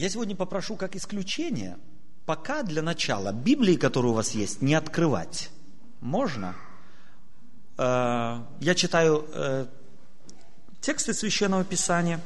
Я 0.00 0.08
сегодня 0.08 0.34
попрошу 0.34 0.76
как 0.76 0.96
исключение, 0.96 1.76
пока 2.24 2.62
для 2.62 2.80
начала 2.80 3.32
Библии, 3.32 3.76
которые 3.76 4.12
у 4.12 4.14
вас 4.14 4.30
есть, 4.30 4.62
не 4.62 4.72
открывать. 4.72 5.50
Можно? 6.00 6.56
Э, 7.76 8.42
я 8.60 8.74
читаю 8.74 9.26
э, 9.30 9.66
тексты 10.80 11.12
Священного 11.12 11.64
Писания. 11.64 12.18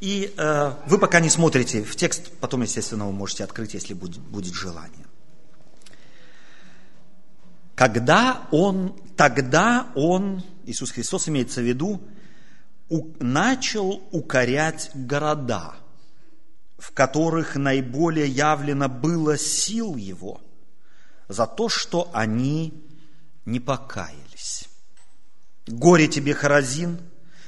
И 0.00 0.32
э, 0.34 0.72
вы 0.86 0.96
пока 0.96 1.20
не 1.20 1.28
смотрите 1.28 1.84
в 1.84 1.94
текст, 1.94 2.32
потом, 2.40 2.62
естественно, 2.62 3.04
вы 3.04 3.12
можете 3.12 3.44
открыть, 3.44 3.74
если 3.74 3.92
будет 3.92 4.54
желание. 4.54 5.04
Когда 7.74 8.48
он, 8.50 8.98
тогда 9.14 9.88
он, 9.94 10.42
Иисус 10.64 10.90
Христос 10.90 11.28
имеется 11.28 11.60
в 11.60 11.64
виду, 11.64 12.00
начал 12.88 14.02
укорять 14.12 14.90
города, 14.94 15.74
в 16.78 16.92
которых 16.92 17.56
наиболее 17.56 18.28
явлено 18.28 18.88
было 18.88 19.36
сил 19.38 19.96
его, 19.96 20.40
за 21.28 21.46
то, 21.46 21.68
что 21.68 22.10
они 22.12 22.84
не 23.44 23.60
покаялись. 23.60 24.68
Горе 25.66 26.06
тебе, 26.06 26.34
Харазин, 26.34 27.00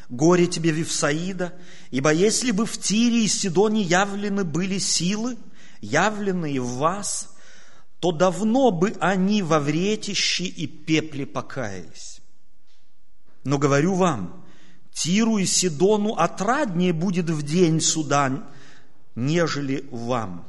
горе 0.08 0.46
тебе, 0.46 0.70
Вифсаида, 0.70 1.54
ибо 1.90 2.12
если 2.12 2.50
бы 2.50 2.66
в 2.66 2.78
Тире 2.78 3.24
и 3.24 3.28
Сидоне 3.28 3.82
явлены 3.82 4.44
были 4.44 4.78
силы, 4.78 5.36
явленные 5.80 6.60
в 6.60 6.78
вас, 6.78 7.34
то 8.00 8.12
давно 8.12 8.70
бы 8.70 8.96
они 9.00 9.42
во 9.42 9.60
вретище 9.60 10.44
и 10.44 10.66
пепле 10.66 11.26
покаялись. 11.26 12.20
Но 13.44 13.58
говорю 13.58 13.94
вам, 13.94 14.44
Тиру 14.98 15.38
и 15.38 15.46
Сидону 15.46 16.14
отраднее 16.14 16.92
будет 16.92 17.30
в 17.30 17.42
день 17.44 17.80
суда, 17.80 18.42
нежели 19.14 19.88
вам. 19.92 20.44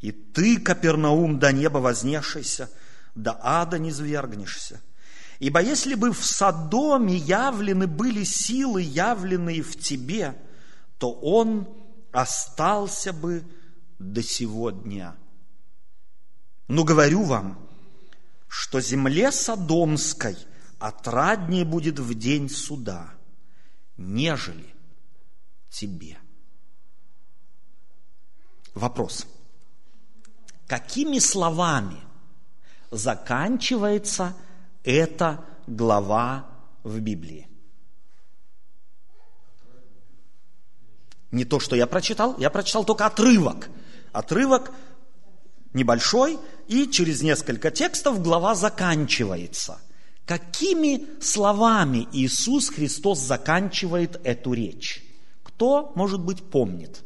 И 0.00 0.10
ты, 0.10 0.58
Капернаум, 0.58 1.38
до 1.38 1.52
неба 1.52 1.78
вознешься, 1.78 2.68
до 3.14 3.38
ада 3.40 3.78
не 3.78 3.92
свергнешься. 3.92 4.80
Ибо 5.38 5.62
если 5.62 5.94
бы 5.94 6.12
в 6.12 6.24
Содоме 6.24 7.14
явлены 7.14 7.86
были 7.86 8.24
силы, 8.24 8.82
явленные 8.82 9.62
в 9.62 9.78
тебе, 9.78 10.36
то 10.98 11.12
он 11.12 11.68
остался 12.10 13.12
бы 13.12 13.44
до 14.00 14.20
сего 14.20 14.72
дня. 14.72 15.14
Но 16.66 16.82
говорю 16.82 17.22
вам, 17.22 17.56
что 18.48 18.80
земле 18.80 19.30
Содомской 19.30 20.36
отраднее 20.80 21.64
будет 21.64 22.00
в 22.00 22.14
день 22.14 22.50
суда, 22.50 23.14
нежели 23.98 24.74
тебе. 25.68 26.16
Вопрос. 28.74 29.26
Какими 30.66 31.18
словами 31.18 32.00
заканчивается 32.90 34.34
эта 34.84 35.44
глава 35.66 36.48
в 36.84 37.00
Библии? 37.00 37.48
Не 41.30 41.44
то, 41.44 41.60
что 41.60 41.76
я 41.76 41.86
прочитал, 41.86 42.38
я 42.38 42.48
прочитал 42.48 42.84
только 42.84 43.04
отрывок. 43.04 43.68
Отрывок 44.12 44.72
небольшой, 45.74 46.38
и 46.68 46.88
через 46.88 47.22
несколько 47.22 47.70
текстов 47.70 48.22
глава 48.22 48.54
заканчивается. 48.54 49.80
Какими 50.28 51.18
словами 51.22 52.06
Иисус 52.12 52.68
Христос 52.68 53.18
заканчивает 53.18 54.20
эту 54.24 54.52
речь? 54.52 55.02
Кто, 55.42 55.90
может 55.94 56.20
быть, 56.20 56.44
помнит? 56.44 57.02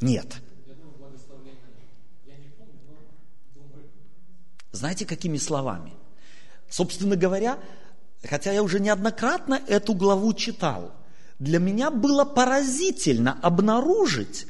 Нет. 0.00 0.40
Знаете, 4.70 5.04
какими 5.04 5.36
словами? 5.36 5.92
Собственно 6.70 7.14
говоря, 7.14 7.58
хотя 8.24 8.50
я 8.50 8.62
уже 8.62 8.80
неоднократно 8.80 9.60
эту 9.66 9.92
главу 9.92 10.32
читал, 10.32 10.90
для 11.38 11.58
меня 11.58 11.90
было 11.90 12.24
поразительно 12.24 13.38
обнаружить, 13.42 14.46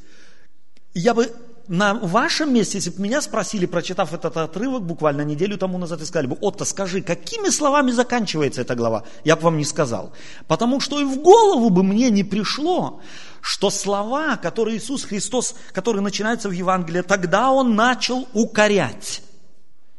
я 0.94 1.14
бы 1.14 1.34
на 1.68 1.94
вашем 1.94 2.52
месте, 2.52 2.78
если 2.78 2.90
бы 2.90 3.02
меня 3.02 3.20
спросили, 3.20 3.66
прочитав 3.66 4.12
этот 4.12 4.36
отрывок 4.36 4.82
буквально 4.82 5.22
неделю 5.22 5.56
тому 5.58 5.78
назад, 5.78 6.00
и 6.00 6.04
сказали 6.04 6.26
бы, 6.26 6.36
Отто, 6.40 6.64
скажи, 6.64 7.02
какими 7.02 7.48
словами 7.48 7.90
заканчивается 7.90 8.60
эта 8.60 8.74
глава? 8.74 9.04
Я 9.24 9.36
бы 9.36 9.42
вам 9.42 9.58
не 9.58 9.64
сказал. 9.64 10.12
Потому 10.48 10.80
что 10.80 11.00
и 11.00 11.04
в 11.04 11.18
голову 11.18 11.70
бы 11.70 11.82
мне 11.82 12.10
не 12.10 12.24
пришло, 12.24 13.00
что 13.40 13.70
слова, 13.70 14.36
которые 14.36 14.78
Иисус 14.78 15.04
Христос, 15.04 15.54
которые 15.72 16.02
начинаются 16.02 16.48
в 16.48 16.52
Евангелии, 16.52 17.02
тогда 17.02 17.50
Он 17.50 17.74
начал 17.74 18.28
укорять. 18.32 19.22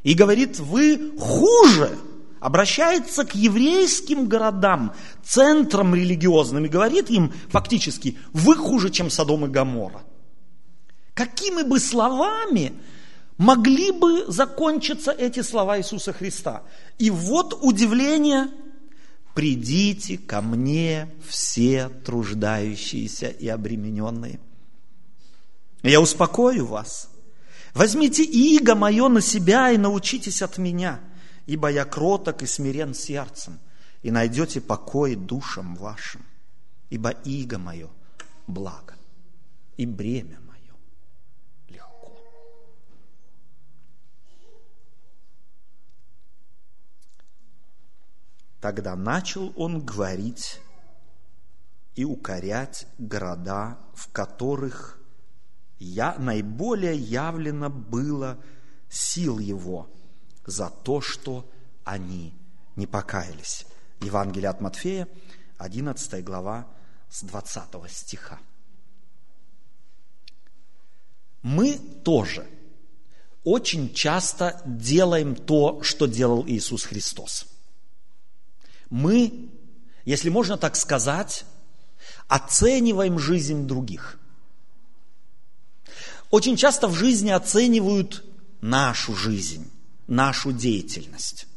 И 0.03 0.13
говорит, 0.13 0.59
вы 0.59 1.13
хуже, 1.17 1.91
обращается 2.39 3.23
к 3.23 3.35
еврейским 3.35 4.27
городам, 4.27 4.93
центрам 5.23 5.95
религиозным, 5.95 6.65
и 6.65 6.69
говорит 6.69 7.09
им 7.09 7.31
фактически, 7.49 8.17
вы 8.33 8.55
хуже, 8.55 8.89
чем 8.89 9.09
Содом 9.09 9.45
и 9.45 9.47
Гамора. 9.47 10.03
Какими 11.13 11.61
бы 11.61 11.79
словами 11.79 12.73
могли 13.37 13.91
бы 13.91 14.25
закончиться 14.27 15.11
эти 15.11 15.41
слова 15.41 15.77
Иисуса 15.77 16.11
Христа? 16.11 16.63
И 16.97 17.09
вот 17.11 17.57
удивление, 17.61 18.49
придите 19.35 20.17
ко 20.17 20.41
мне 20.41 21.13
все 21.27 21.89
труждающиеся 21.89 23.27
и 23.27 23.47
обремененные. 23.47 24.39
Я 25.83 26.01
успокою 26.01 26.65
вас. 26.65 27.09
Возьмите 27.73 28.23
иго 28.23 28.75
мое 28.75 29.07
на 29.07 29.21
себя 29.21 29.71
и 29.71 29.77
научитесь 29.77 30.41
от 30.41 30.57
меня, 30.57 30.99
ибо 31.45 31.69
я 31.69 31.85
кроток 31.85 32.41
и 32.41 32.47
смирен 32.47 32.93
сердцем, 32.93 33.59
и 34.01 34.11
найдете 34.11 34.61
покой 34.61 35.15
душам 35.15 35.75
вашим, 35.75 36.21
ибо 36.89 37.09
иго 37.09 37.57
мое 37.57 37.89
благо 38.47 38.95
и 39.77 39.85
бремя 39.85 40.37
Тогда 48.63 48.95
начал 48.95 49.51
он 49.57 49.81
говорить 49.85 50.61
и 51.95 52.05
укорять 52.05 52.87
города, 52.97 53.77
в 53.93 54.09
которых 54.13 54.97
я, 55.79 56.15
наиболее 56.17 56.95
явлено 56.95 57.69
было 57.69 58.41
сил 58.89 59.37
его 59.37 59.89
за 60.45 60.69
то, 60.69 61.01
что 61.01 61.45
они 61.83 62.33
не 62.77 62.87
покаялись. 62.87 63.65
Евангелие 63.99 64.49
от 64.49 64.61
Матфея, 64.61 65.09
11 65.57 66.23
глава, 66.23 66.65
с 67.09 67.21
20 67.21 67.91
стиха. 67.91 68.39
Мы 71.41 71.77
тоже 72.05 72.47
очень 73.43 73.93
часто 73.93 74.61
делаем 74.65 75.35
то, 75.35 75.83
что 75.83 76.05
делал 76.05 76.45
Иисус 76.47 76.85
Христос– 76.85 77.47
мы, 78.93 79.49
если 80.05 80.29
можно 80.29 80.55
так 80.55 80.75
сказать, 80.75 81.45
оцениваем 82.27 83.17
жизнь 83.17 83.65
других. 83.65 84.19
Очень 86.29 86.55
часто 86.57 86.87
в 86.87 86.93
жизни 86.93 87.31
оценивают 87.31 88.23
нашу 88.61 89.15
жизнь, 89.15 89.71
нашу 90.05 90.51
деятельность. 90.51 91.47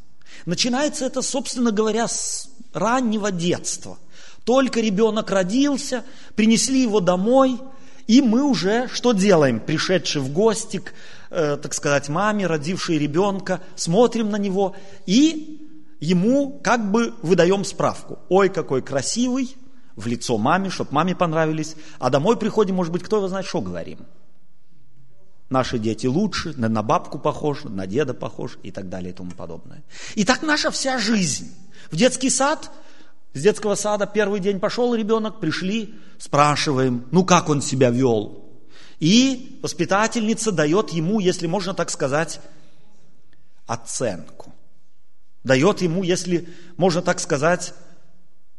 Начинается 0.46 1.04
это, 1.04 1.20
собственно 1.20 1.72
говоря, 1.72 2.08
с 2.08 2.48
раннего 2.72 3.30
детства. 3.30 3.98
Только 4.44 4.80
ребенок 4.80 5.30
родился, 5.30 6.04
принесли 6.36 6.80
его 6.80 7.00
домой, 7.00 7.60
и 8.06 8.22
мы 8.22 8.44
уже 8.44 8.88
что 8.88 9.12
делаем, 9.12 9.60
пришедшие 9.60 10.22
в 10.22 10.32
гости 10.32 10.78
к, 10.78 10.94
э, 11.28 11.58
так 11.58 11.74
сказать, 11.74 12.08
маме, 12.08 12.46
родившей 12.46 12.96
ребенка, 12.96 13.60
смотрим 13.74 14.30
на 14.30 14.36
него 14.36 14.74
и 15.04 15.65
ему 16.00 16.60
как 16.62 16.90
бы 16.90 17.14
выдаем 17.22 17.64
справку. 17.64 18.18
Ой, 18.28 18.48
какой 18.48 18.82
красивый, 18.82 19.56
в 19.96 20.06
лицо 20.06 20.36
маме, 20.36 20.70
чтобы 20.70 20.92
маме 20.92 21.16
понравились. 21.16 21.74
А 21.98 22.10
домой 22.10 22.36
приходим, 22.36 22.74
может 22.76 22.92
быть, 22.92 23.02
кто 23.02 23.16
его 23.16 23.28
знает, 23.28 23.46
что 23.46 23.60
говорим. 23.60 24.06
Наши 25.48 25.78
дети 25.78 26.06
лучше, 26.06 26.52
на 26.56 26.82
бабку 26.82 27.18
похож, 27.18 27.64
на 27.64 27.86
деда 27.86 28.14
похож 28.14 28.58
и 28.62 28.70
так 28.70 28.88
далее 28.88 29.10
и 29.10 29.14
тому 29.14 29.30
подобное. 29.30 29.84
И 30.14 30.24
так 30.24 30.42
наша 30.42 30.70
вся 30.70 30.98
жизнь. 30.98 31.54
В 31.90 31.96
детский 31.96 32.30
сад, 32.30 32.70
с 33.32 33.40
детского 33.40 33.76
сада 33.76 34.06
первый 34.06 34.40
день 34.40 34.58
пошел 34.58 34.94
ребенок, 34.94 35.40
пришли, 35.40 35.94
спрашиваем, 36.18 37.06
ну 37.12 37.24
как 37.24 37.48
он 37.48 37.62
себя 37.62 37.90
вел. 37.90 38.44
И 38.98 39.60
воспитательница 39.62 40.50
дает 40.50 40.90
ему, 40.90 41.20
если 41.20 41.46
можно 41.46 41.74
так 41.74 41.90
сказать, 41.90 42.40
оценку 43.66 44.55
дает 45.46 45.80
ему, 45.80 46.02
если 46.02 46.48
можно 46.76 47.00
так 47.02 47.20
сказать, 47.20 47.72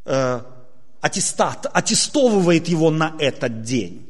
э, 0.06 0.40
аттестат, 1.00 1.66
аттестовывает 1.72 2.68
его 2.68 2.90
на 2.90 3.14
этот 3.18 3.62
день. 3.62 4.08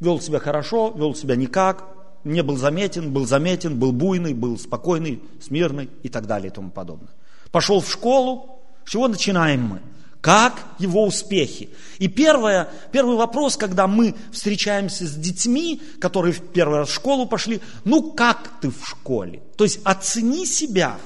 Вел 0.00 0.20
себя 0.20 0.40
хорошо, 0.40 0.92
вел 0.96 1.14
себя 1.14 1.36
никак, 1.36 1.84
не 2.24 2.42
был 2.42 2.56
заметен, 2.56 3.12
был 3.12 3.26
заметен, 3.26 3.78
был 3.78 3.92
буйный, 3.92 4.34
был 4.34 4.58
спокойный, 4.58 5.22
смирный 5.40 5.88
и 6.02 6.08
так 6.08 6.26
далее 6.26 6.50
и 6.50 6.52
тому 6.52 6.70
подобное. 6.70 7.10
Пошел 7.52 7.80
в 7.80 7.90
школу, 7.90 8.62
с 8.84 8.90
чего 8.90 9.06
начинаем 9.06 9.62
мы? 9.62 9.80
Как 10.20 10.66
его 10.80 11.04
успехи? 11.06 11.70
И 11.98 12.08
первое, 12.08 12.68
первый 12.90 13.16
вопрос, 13.16 13.56
когда 13.56 13.86
мы 13.86 14.16
встречаемся 14.32 15.06
с 15.06 15.14
детьми, 15.14 15.80
которые 16.00 16.32
в 16.32 16.40
первый 16.48 16.80
раз 16.80 16.88
в 16.88 16.94
школу 16.94 17.26
пошли, 17.26 17.60
ну 17.84 18.10
как 18.12 18.60
ты 18.60 18.70
в 18.70 18.84
школе? 18.84 19.40
То 19.56 19.62
есть 19.62 19.78
оцени 19.84 20.44
себя. 20.44 20.98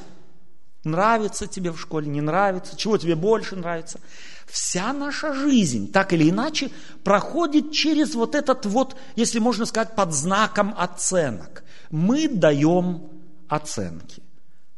Нравится 0.84 1.46
тебе 1.46 1.70
в 1.70 1.80
школе, 1.80 2.08
не 2.08 2.20
нравится, 2.20 2.76
чего 2.76 2.98
тебе 2.98 3.14
больше 3.14 3.54
нравится. 3.54 4.00
Вся 4.46 4.92
наша 4.92 5.32
жизнь, 5.32 5.90
так 5.92 6.12
или 6.12 6.28
иначе, 6.28 6.70
проходит 7.04 7.72
через 7.72 8.14
вот 8.14 8.34
этот 8.34 8.66
вот, 8.66 8.96
если 9.14 9.38
можно 9.38 9.64
сказать, 9.64 9.94
под 9.94 10.12
знаком 10.12 10.74
оценок. 10.76 11.62
Мы 11.90 12.28
даем 12.28 13.10
оценки. 13.48 14.22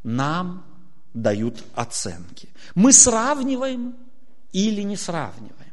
Нам 0.03 0.65
дают 1.15 1.65
оценки. 1.75 2.51
Мы 2.75 2.93
сравниваем 2.93 3.95
или 4.53 4.83
не 4.83 4.97
сравниваем. 4.97 5.73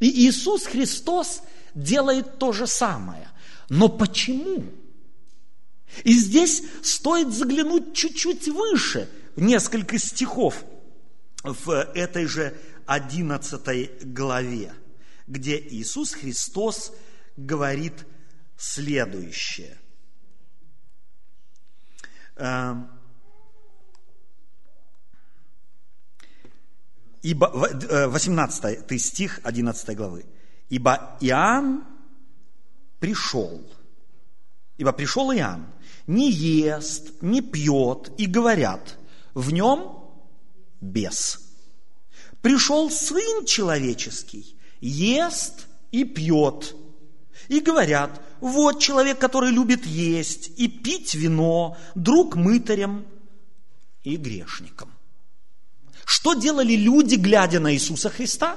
И 0.00 0.26
Иисус 0.26 0.64
Христос 0.64 1.42
делает 1.74 2.38
то 2.38 2.52
же 2.52 2.66
самое. 2.66 3.28
Но 3.68 3.88
почему? 3.88 4.64
И 6.04 6.12
здесь 6.14 6.62
стоит 6.82 7.32
заглянуть 7.32 7.94
чуть-чуть 7.94 8.48
выше, 8.48 9.08
несколько 9.36 9.98
стихов 9.98 10.64
в 11.42 11.70
этой 11.94 12.26
же 12.26 12.56
11 12.86 14.12
главе, 14.12 14.74
где 15.26 15.58
Иисус 15.58 16.12
Христос 16.12 16.92
говорит 17.36 18.06
следующее. 18.56 19.78
Эм, 22.36 22.90
Ибо, 27.22 27.50
18 28.08 28.90
э, 28.90 28.98
стих 28.98 29.40
11 29.42 29.96
главы. 29.96 30.24
Ибо 30.70 31.18
Иоанн 31.20 31.84
пришел. 32.98 33.62
Ибо 34.78 34.92
пришел 34.92 35.30
Иоанн, 35.32 35.66
не 36.06 36.30
ест, 36.30 37.20
не 37.20 37.42
пьет, 37.42 38.10
и 38.16 38.26
говорят, 38.26 38.96
в 39.34 39.52
нем 39.52 40.10
бес. 40.80 41.40
Пришел 42.42 42.90
Сын 42.90 43.44
Человеческий, 43.44 44.56
ест 44.80 45.66
и 45.90 46.04
пьет. 46.04 46.74
И 47.48 47.60
говорят, 47.60 48.20
вот 48.40 48.80
человек, 48.80 49.18
который 49.18 49.50
любит 49.50 49.84
есть 49.84 50.50
и 50.56 50.68
пить 50.68 51.14
вино, 51.14 51.76
друг 51.94 52.36
мытарям 52.36 53.04
и 54.02 54.16
грешникам. 54.16 54.92
Что 56.04 56.34
делали 56.34 56.74
люди, 56.74 57.16
глядя 57.16 57.60
на 57.60 57.74
Иисуса 57.74 58.08
Христа? 58.08 58.56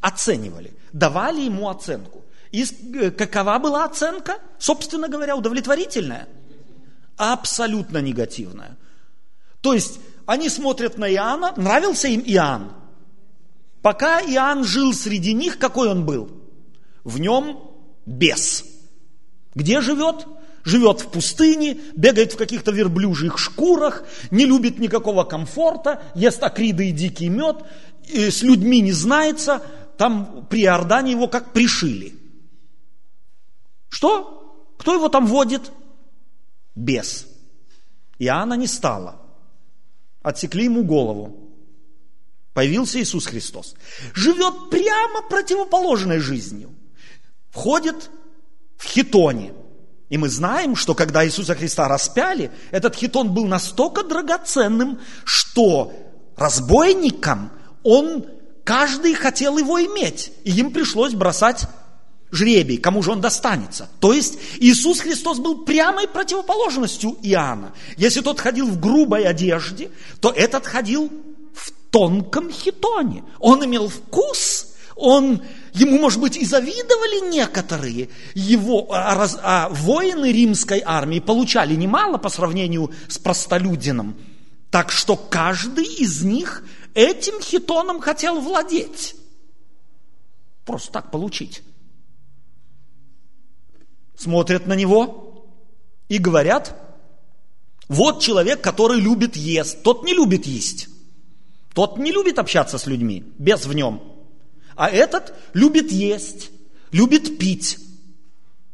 Оценивали, 0.00 0.72
давали 0.92 1.40
ему 1.40 1.68
оценку. 1.68 2.24
И 2.52 2.64
э, 2.64 3.10
какова 3.10 3.58
была 3.58 3.84
оценка? 3.84 4.38
Собственно 4.58 5.08
говоря, 5.08 5.36
удовлетворительная? 5.36 6.28
Абсолютно 7.18 7.98
негативная. 7.98 8.78
То 9.60 9.74
есть 9.74 10.00
они 10.24 10.48
смотрят 10.48 10.96
на 10.96 11.12
Иоанна, 11.12 11.52
нравился 11.56 12.08
им 12.08 12.22
Иоанн. 12.24 12.72
Пока 13.82 14.20
Иоанн 14.20 14.64
жил 14.64 14.94
среди 14.94 15.34
них, 15.34 15.58
какой 15.58 15.90
он 15.90 16.06
был? 16.06 16.30
В 17.04 17.20
нем 17.20 17.60
бес. 18.06 18.64
Где 19.54 19.80
живет? 19.80 20.26
живет 20.64 21.00
в 21.00 21.08
пустыне, 21.08 21.80
бегает 21.96 22.34
в 22.34 22.36
каких-то 22.36 22.70
верблюжьих 22.72 23.38
шкурах, 23.38 24.04
не 24.30 24.44
любит 24.44 24.78
никакого 24.78 25.24
комфорта, 25.24 26.02
ест 26.14 26.42
акриды 26.42 26.90
и 26.90 26.92
дикий 26.92 27.30
мед, 27.30 27.56
и 28.06 28.30
с 28.30 28.42
людьми 28.42 28.80
не 28.80 28.92
знается, 28.92 29.62
там 29.96 30.46
при 30.50 30.64
Иордане 30.64 31.12
его 31.12 31.26
как 31.26 31.52
пришили. 31.52 32.14
Что? 33.88 34.74
Кто 34.78 34.94
его 34.94 35.08
там 35.08 35.26
водит? 35.26 35.72
Бес. 36.78 37.26
Иоанна 38.18 38.54
не 38.54 38.66
стало. 38.66 39.20
Отсекли 40.22 40.64
ему 40.64 40.84
голову. 40.84 41.50
Появился 42.52 43.00
Иисус 43.00 43.26
Христос. 43.26 43.74
Живет 44.14 44.70
прямо 44.70 45.22
противоположной 45.28 46.18
жизнью. 46.18 46.74
Входит 47.50 48.10
в 48.76 48.84
хитоне– 48.84 49.52
и 50.08 50.16
мы 50.16 50.28
знаем, 50.28 50.74
что 50.74 50.94
когда 50.94 51.26
Иисуса 51.26 51.54
Христа 51.54 51.86
распяли, 51.86 52.50
этот 52.70 52.96
хитон 52.96 53.34
был 53.34 53.44
настолько 53.44 54.02
драгоценным, 54.02 55.00
что 55.24 55.92
разбойникам 56.36 57.52
он, 57.82 58.24
каждый 58.64 59.14
хотел 59.14 59.58
его 59.58 59.78
иметь. 59.84 60.32
И 60.44 60.52
им 60.52 60.72
пришлось 60.72 61.12
бросать 61.12 61.66
жребий, 62.30 62.78
кому 62.78 63.02
же 63.02 63.12
он 63.12 63.20
достанется. 63.20 63.88
То 64.00 64.12
есть 64.12 64.38
Иисус 64.58 65.00
Христос 65.00 65.38
был 65.38 65.64
прямой 65.64 66.08
противоположностью 66.08 67.16
Иоанна. 67.22 67.72
Если 67.96 68.20
тот 68.20 68.40
ходил 68.40 68.66
в 68.66 68.80
грубой 68.80 69.24
одежде, 69.24 69.90
то 70.20 70.30
этот 70.30 70.66
ходил 70.66 71.10
в 71.54 71.72
тонком 71.90 72.50
хитоне. 72.50 73.24
Он 73.38 73.64
имел 73.64 73.88
вкус, 73.88 74.74
он 74.94 75.42
Ему, 75.78 75.98
может 75.98 76.20
быть, 76.20 76.36
и 76.36 76.44
завидовали 76.44 77.30
некоторые. 77.30 78.08
Его, 78.34 78.88
а, 78.90 79.28
а 79.42 79.68
воины 79.68 80.32
римской 80.32 80.82
армии 80.84 81.20
получали 81.20 81.74
немало 81.74 82.18
по 82.18 82.28
сравнению 82.28 82.90
с 83.06 83.16
простолюдином. 83.18 84.16
Так 84.70 84.90
что 84.90 85.16
каждый 85.16 85.84
из 85.84 86.22
них 86.22 86.64
этим 86.94 87.40
хитоном 87.40 88.00
хотел 88.00 88.40
владеть. 88.40 89.14
Просто 90.64 90.92
так 90.92 91.10
получить. 91.12 91.62
Смотрят 94.18 94.66
на 94.66 94.72
него 94.72 95.46
и 96.08 96.18
говорят, 96.18 96.74
вот 97.86 98.20
человек, 98.20 98.60
который 98.60 99.00
любит 99.00 99.36
есть. 99.36 99.84
Тот 99.84 100.02
не 100.02 100.12
любит 100.12 100.44
есть. 100.44 100.88
Тот 101.72 101.98
не 101.98 102.10
любит 102.10 102.40
общаться 102.40 102.78
с 102.78 102.86
людьми, 102.86 103.32
без 103.38 103.64
в 103.64 103.72
нем. 103.72 104.02
А 104.74 104.90
этот 104.90 105.34
любит 105.52 105.92
есть, 105.92 106.50
любит 106.90 107.38
пить. 107.38 107.78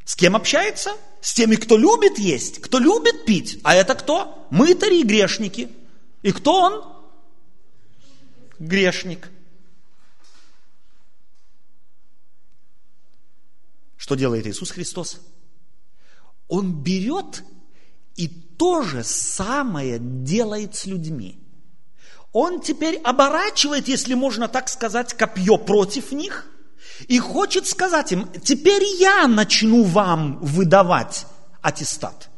С 0.07 0.17
кем 0.17 0.35
общается? 0.35 0.93
С 1.21 1.35
теми, 1.35 1.57
кто 1.57 1.77
любит 1.77 2.19
есть, 2.19 2.63
кто 2.63 2.79
любит 2.79 3.27
пить. 3.27 3.61
А 3.65 3.75
это 3.75 3.95
кто? 3.95 4.47
Мытари 4.51 5.01
и 5.01 5.05
грешники. 5.05 5.69
И 6.23 6.33
кто 6.33 6.55
он? 6.55 6.85
Грешник. 8.59 9.29
Что 13.99 14.15
делает 14.15 14.47
Иисус 14.47 14.71
Христос? 14.71 15.21
Он 16.49 16.73
берет 16.83 17.43
и 18.17 18.29
то 18.29 18.83
же 18.83 19.03
самое 19.03 19.99
делает 19.99 20.75
с 20.75 20.87
людьми. 20.87 21.39
Он 22.33 22.61
теперь 22.61 22.97
оборачивает, 22.97 23.89
если 23.89 24.15
можно 24.15 24.49
так 24.49 24.69
сказать, 24.69 25.15
копье 25.15 25.57
против 25.57 26.13
них 26.13 26.47
и 27.09 27.19
хочет 27.19 27.67
сказать 27.67 28.13
им, 28.13 28.29
теперь 28.43 28.83
я 28.99 29.27
начну 29.29 29.85
вам 29.85 30.39
выдавать 30.41 31.27
аттестат. 31.63 32.29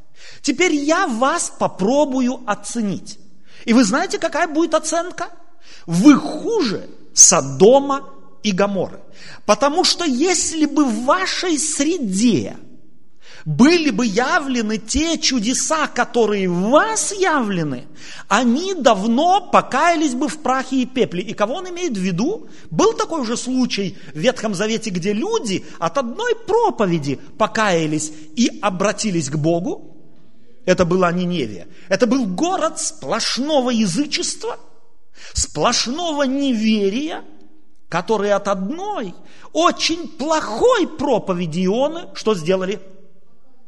Теперь 0.43 0.75
я 0.75 1.07
вас 1.07 1.53
попробую 1.59 2.43
оценить. 2.47 3.19
И 3.65 3.73
вы 3.73 3.85
знаете, 3.85 4.19
какая 4.19 4.47
будет 4.47 4.75
оценка? 4.75 5.31
Вы 5.87 6.15
хуже 6.15 6.89
Содома 7.15 8.09
и 8.43 8.53
Гаморы. 8.53 9.01
Потому 9.47 9.83
что 9.83 10.05
если 10.05 10.67
бы 10.67 10.85
в 10.85 11.05
вашей 11.05 11.59
среде 11.59 12.57
были 13.47 13.91
бы 13.91 14.05
явлены 14.05 14.77
те 14.77 15.19
чудеса, 15.19 15.87
которые 15.87 16.49
в 16.49 16.69
вас 16.71 17.13
явлены, 17.13 17.87
они 18.27 18.75
давно 18.75 19.41
покаялись 19.41 20.15
бы 20.15 20.29
в 20.29 20.41
прахе 20.41 20.83
и 20.83 20.85
пепле. 20.85 21.23
И 21.23 21.33
кого 21.33 21.55
он 21.55 21.71
имеет 21.71 21.97
в 21.97 22.01
виду? 22.01 22.49
Был 22.71 22.93
такой 22.93 23.21
уже 23.21 23.37
случай 23.37 23.97
в 24.13 24.19
Ветхом 24.19 24.53
Завете, 24.53 24.91
где 24.91 25.13
люди 25.13 25.65
от 25.79 25.97
одной 25.97 26.35
проповеди 26.35 27.21
покаялись 27.39 28.13
и 28.35 28.59
обратились 28.61 29.31
к 29.31 29.37
Богу. 29.37 29.97
Это 30.65 30.85
была 30.85 31.13
Ниневия. 31.13 31.69
Это 31.89 32.09
был 32.09 32.27
город 32.27 32.81
сплошного 32.81 33.71
язычества, 33.71 34.59
сплошного 35.35 36.25
неверия, 36.25 37.23
которые 37.89 38.35
от 38.35 38.49
одной 38.49 39.15
очень 39.53 40.09
плохой 40.09 40.89
проповеди 40.89 41.65
Ионы 41.65 42.09
что 42.15 42.35
сделали? 42.35 42.81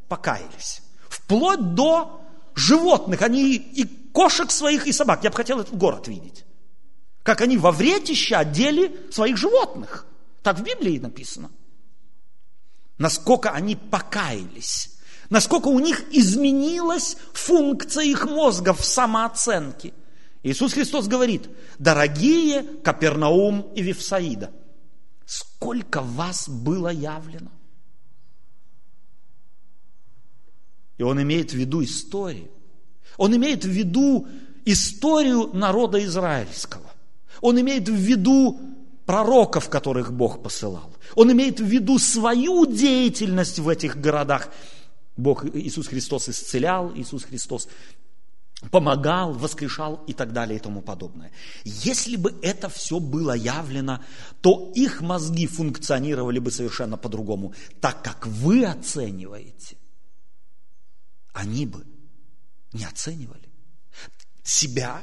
Покаялись. 0.09 0.83
Вплоть 1.09 1.75
до 1.75 2.21
животных. 2.55 3.23
Они 3.23 3.55
и 3.55 3.85
кошек 4.12 4.50
своих, 4.50 4.87
и 4.87 4.93
собак. 4.93 5.25
Я 5.25 5.31
бы 5.31 5.37
хотел 5.37 5.61
этот 5.61 5.77
город 5.77 6.09
видеть. 6.09 6.45
как 7.23 7.43
они 7.43 7.59
во 7.59 7.73
вретище 7.73 8.37
одели 8.37 8.99
своих 9.11 9.37
животных. 9.37 10.07
Так 10.43 10.59
в 10.59 10.62
Библии 10.62 10.99
написано. 10.99 11.50
Насколько 12.97 13.50
они 13.50 13.77
покаялись, 13.77 14.97
насколько 15.29 15.69
у 15.69 15.79
них 15.79 16.05
изменилась 16.11 17.19
функция 17.35 18.05
их 18.05 18.25
мозга 18.25 18.73
в 18.73 18.83
самооценке. 18.83 19.93
Иисус 20.43 20.73
Христос 20.73 21.07
говорит, 21.07 21.50
дорогие 21.79 22.62
Капернаум 22.62 23.73
и 23.75 23.83
Вифсаида, 23.83 24.53
сколько 25.27 26.00
вас 26.00 26.49
было 26.49 26.88
явлено. 26.88 27.50
И 30.99 31.02
он 31.02 31.23
имеет 31.23 31.52
в 31.52 31.57
виду 31.57 31.83
историю. 31.83 32.50
Он 33.17 33.35
имеет 33.35 33.64
в 33.64 33.69
виду 33.69 34.26
историю 34.64 35.50
народа 35.55 36.05
израильского. 36.05 36.93
Он 37.40 37.61
имеет 37.61 37.88
в 37.88 37.95
виду 37.95 38.61
пророков, 39.07 39.71
которых 39.71 40.12
Бог 40.12 40.43
посылал. 40.43 40.93
Он 41.14 41.33
имеет 41.33 41.61
в 41.61 41.64
виду 41.64 41.99
свою 41.99 42.67
деятельность 42.67 43.59
в 43.59 43.69
этих 43.69 43.97
городах. 43.97 44.50
Бог, 45.17 45.47
Иисус 45.57 45.87
Христос 45.88 46.28
исцелял, 46.28 46.93
Иисус 46.95 47.25
Христос 47.25 47.69
помогал, 48.71 49.33
воскрешал 49.33 50.02
и 50.09 50.12
так 50.12 50.33
далее 50.33 50.59
и 50.59 50.61
тому 50.61 50.83
подобное. 50.83 51.31
Если 51.64 52.17
бы 52.17 52.35
это 52.43 52.69
все 52.69 52.99
было 52.99 53.33
явлено, 53.33 54.00
то 54.40 54.73
их 54.75 55.00
мозги 55.00 55.47
функционировали 55.47 56.40
бы 56.40 56.50
совершенно 56.50 56.97
по-другому. 56.97 57.55
Так 57.81 58.02
как 58.02 58.26
вы 58.26 58.67
оцениваете, 58.67 59.76
они 61.38 61.66
бы 61.66 61.87
не 62.73 62.85
оценивали 62.85 63.49
себя 64.42 65.02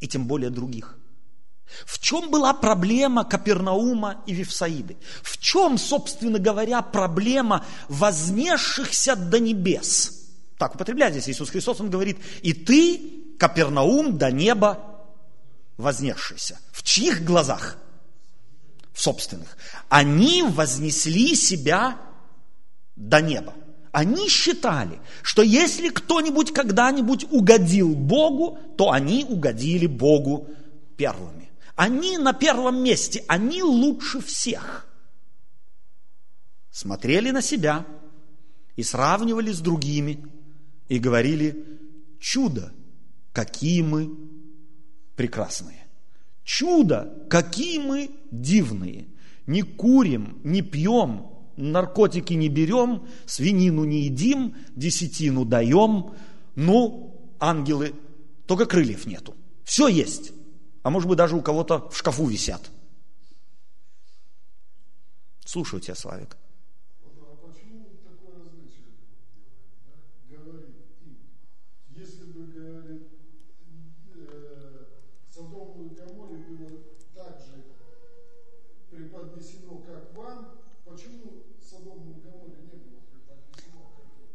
и 0.00 0.08
тем 0.08 0.26
более 0.26 0.48
других. 0.48 0.96
В 1.84 1.98
чем 1.98 2.30
была 2.30 2.54
проблема 2.54 3.24
Капернаума 3.24 4.22
и 4.26 4.32
Вифсаиды? 4.32 4.96
В 5.22 5.38
чем, 5.38 5.76
собственно 5.76 6.38
говоря, 6.38 6.80
проблема 6.80 7.64
вознесшихся 7.88 9.14
до 9.14 9.38
небес? 9.38 10.28
Так 10.56 10.74
употребляет 10.74 11.12
здесь 11.12 11.28
Иисус 11.28 11.50
Христос, 11.50 11.80
Он 11.80 11.90
говорит, 11.90 12.18
и 12.42 12.54
ты, 12.54 13.36
Капернаум, 13.38 14.16
до 14.16 14.32
неба 14.32 15.04
вознесшийся. 15.76 16.58
В 16.72 16.82
чьих 16.82 17.22
глазах? 17.22 17.76
В 18.92 19.00
собственных. 19.00 19.56
Они 19.90 20.42
вознесли 20.42 21.36
себя 21.36 21.98
до 22.96 23.20
неба. 23.20 23.54
Они 23.92 24.28
считали, 24.28 25.00
что 25.22 25.42
если 25.42 25.88
кто-нибудь 25.88 26.52
когда-нибудь 26.52 27.26
угодил 27.30 27.94
Богу, 27.94 28.58
то 28.76 28.92
они 28.92 29.24
угодили 29.28 29.86
Богу 29.86 30.48
первыми. 30.96 31.50
Они 31.74 32.18
на 32.18 32.32
первом 32.32 32.82
месте, 32.82 33.24
они 33.26 33.62
лучше 33.62 34.20
всех. 34.20 34.86
Смотрели 36.70 37.30
на 37.30 37.42
себя 37.42 37.84
и 38.76 38.82
сравнивали 38.82 39.50
с 39.50 39.60
другими 39.60 40.24
и 40.88 40.98
говорили, 40.98 41.64
чудо, 42.20 42.72
какие 43.32 43.82
мы 43.82 44.10
прекрасные. 45.16 45.86
Чудо, 46.44 47.26
какие 47.28 47.78
мы 47.78 48.10
дивные. 48.30 49.08
Не 49.46 49.62
курим, 49.62 50.38
не 50.44 50.62
пьем, 50.62 51.29
наркотики 51.60 52.34
не 52.34 52.48
берем, 52.48 53.06
свинину 53.26 53.84
не 53.84 54.02
едим, 54.02 54.56
десятину 54.74 55.44
даем, 55.44 56.14
ну, 56.54 57.34
ангелы, 57.38 57.94
только 58.46 58.66
крыльев 58.66 59.06
нету. 59.06 59.34
Все 59.64 59.86
есть. 59.86 60.32
А 60.82 60.90
может 60.90 61.08
быть, 61.08 61.18
даже 61.18 61.36
у 61.36 61.42
кого-то 61.42 61.88
в 61.90 61.96
шкафу 61.96 62.26
висят. 62.26 62.70
Слушаю 65.44 65.80
тебя, 65.80 65.94
Славик. 65.94 66.36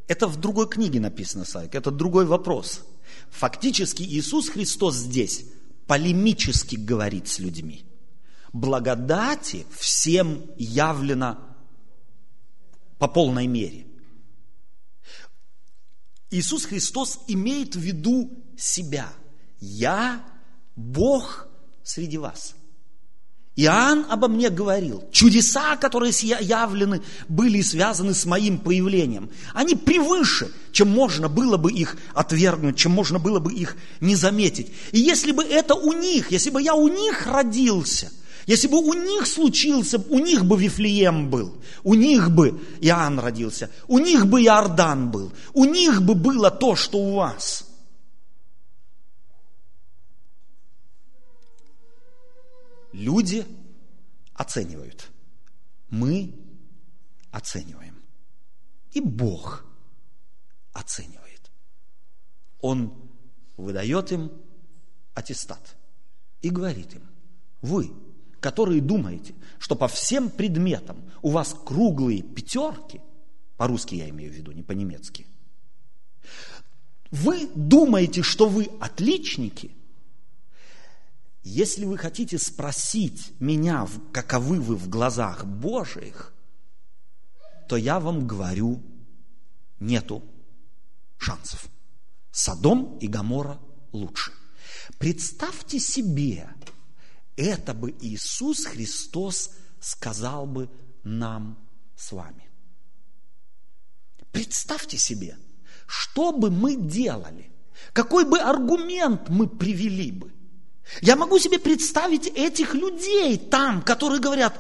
Это 0.07 0.27
в 0.27 0.37
другой 0.37 0.69
книге 0.69 0.99
написано, 0.99 1.45
Савик, 1.45 1.75
это 1.75 1.91
другой 1.91 2.25
вопрос. 2.25 2.83
Фактически 3.31 4.03
Иисус 4.03 4.49
Христос 4.49 4.95
здесь 4.95 5.45
полемически 5.87 6.75
говорит 6.75 7.27
с 7.27 7.39
людьми. 7.39 7.85
Благодати 8.53 9.65
всем 9.77 10.45
явлено 10.57 11.39
по 12.99 13.07
полной 13.07 13.47
мере. 13.47 13.87
Иисус 16.29 16.65
Христос 16.65 17.19
имеет 17.27 17.75
в 17.75 17.79
виду 17.79 18.31
себя. 18.57 19.11
Я 19.59 20.23
Бог 20.75 21.47
среди 21.83 22.17
вас– 22.17 22.55
Иоанн 23.57 24.05
обо 24.09 24.27
мне 24.27 24.49
говорил. 24.49 25.03
Чудеса, 25.11 25.77
которые 25.77 26.11
явлены, 26.11 27.01
были 27.29 27.61
связаны 27.61 28.13
с 28.13 28.25
моим 28.25 28.57
появлением. 28.57 29.29
Они 29.53 29.75
превыше, 29.75 30.51
чем 30.73 30.89
можно 30.89 31.29
было 31.29 31.55
бы 31.55 31.71
их 31.71 31.95
отвергнуть, 32.13 32.77
чем 32.77 32.91
можно 32.91 33.17
было 33.17 33.39
бы 33.39 33.53
их 33.53 33.77
не 34.01 34.15
заметить. 34.15 34.71
И 34.91 34.99
если 34.99 35.31
бы 35.31 35.43
это 35.43 35.73
у 35.73 35.93
них, 35.93 36.31
если 36.31 36.49
бы 36.49 36.61
я 36.61 36.73
у 36.73 36.89
них 36.89 37.27
родился, 37.27 38.11
если 38.45 38.67
бы 38.67 38.77
у 38.77 38.93
них 38.93 39.25
случился, 39.25 40.03
у 40.09 40.19
них 40.19 40.43
бы 40.43 40.57
Вифлеем 40.57 41.29
был, 41.29 41.55
у 41.83 41.93
них 41.93 42.31
бы 42.31 42.61
Иоанн 42.81 43.19
родился, 43.19 43.69
у 43.87 43.99
них 43.99 44.27
бы 44.27 44.43
Иордан 44.43 45.11
был, 45.11 45.31
у 45.53 45.63
них 45.63 46.01
бы 46.01 46.13
было 46.13 46.51
то, 46.51 46.75
что 46.75 46.97
у 46.97 47.15
вас– 47.15 47.63
Люди 52.95 53.45
оценивают. 54.33 55.09
Мы 55.89 56.33
оцениваем. 57.29 58.01
И 58.93 59.01
Бог 59.01 59.65
оценивает. 60.71 61.51
Он 62.61 62.93
выдает 63.57 64.13
им 64.13 64.31
аттестат 65.13 65.75
и 66.41 66.49
говорит 66.49 66.93
им, 66.93 67.01
вы, 67.61 67.91
которые 68.39 68.79
думаете, 68.79 69.35
что 69.59 69.75
по 69.75 69.89
всем 69.89 70.29
предметам 70.29 71.03
у 71.21 71.31
вас 71.31 71.53
круглые 71.65 72.21
пятерки, 72.21 73.01
по-русски 73.57 73.95
я 73.95 74.07
имею 74.07 74.31
в 74.31 74.35
виду, 74.35 74.53
не 74.53 74.63
по-немецки, 74.63 75.27
вы 77.11 77.49
думаете, 77.55 78.23
что 78.23 78.47
вы 78.47 78.69
отличники– 78.79 79.75
если 81.47 81.85
вы 81.85 81.99
хотите 81.99 82.39
спросить 82.39 83.31
меня, 83.39 83.87
каковы 84.11 84.59
вы 84.59 84.75
в 84.75 84.89
глазах 84.89 85.45
Божьих, 85.45 86.33
то 87.69 87.77
я 87.77 87.99
вам 87.99 88.25
говорю, 88.25 88.81
нету 89.79 90.23
шансов. 91.19 91.69
Содом 92.31 92.97
и 92.97 93.07
Гамора 93.07 93.59
лучше. 93.91 94.31
Представьте 94.97 95.79
себе, 95.79 96.49
это 97.35 97.75
бы 97.75 97.95
Иисус 98.01 98.65
Христос 98.65 99.51
сказал 99.79 100.47
бы 100.47 100.67
нам 101.03 101.59
с 101.95 102.11
вами. 102.11 102.49
Представьте 104.31 104.97
себе, 104.97 105.37
что 105.85 106.31
бы 106.31 106.49
мы 106.49 106.75
делали, 106.75 107.51
какой 107.93 108.25
бы 108.25 108.39
аргумент 108.39 109.29
мы 109.29 109.47
привели 109.47 110.11
бы. 110.11 110.33
Я 111.01 111.15
могу 111.15 111.39
себе 111.39 111.59
представить 111.59 112.27
этих 112.27 112.73
людей 112.73 113.37
там, 113.37 113.81
которые 113.81 114.19
говорят, 114.19 114.59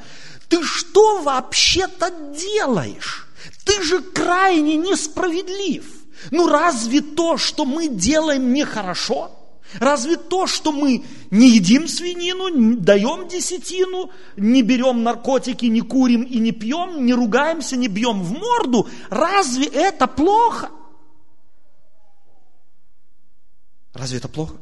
ты 0.49 0.63
что 0.63 1.21
вообще-то 1.21 2.11
делаешь? 2.37 3.27
Ты 3.63 3.83
же 3.83 4.01
крайне 4.01 4.75
несправедлив. 4.75 5.85
Ну 6.31 6.47
разве 6.47 7.01
то, 7.01 7.37
что 7.37 7.65
мы 7.65 7.87
делаем 7.87 8.53
нехорошо? 8.53 9.31
Разве 9.79 10.15
то, 10.15 10.47
что 10.47 10.71
мы 10.71 11.03
не 11.31 11.49
едим 11.49 11.87
свинину, 11.87 12.47
не 12.47 12.77
даем 12.77 13.27
десятину, 13.27 14.09
не 14.37 14.61
берем 14.61 15.03
наркотики, 15.03 15.65
не 15.65 15.81
курим 15.81 16.23
и 16.23 16.37
не 16.37 16.51
пьем, 16.51 17.05
не 17.05 17.13
ругаемся, 17.13 17.75
не 17.75 17.87
бьем 17.87 18.21
в 18.23 18.31
морду, 18.31 18.87
разве 19.09 19.65
это 19.65 20.07
плохо? 20.07 20.69
Разве 23.93 24.19
это 24.19 24.29
плохо? 24.29 24.55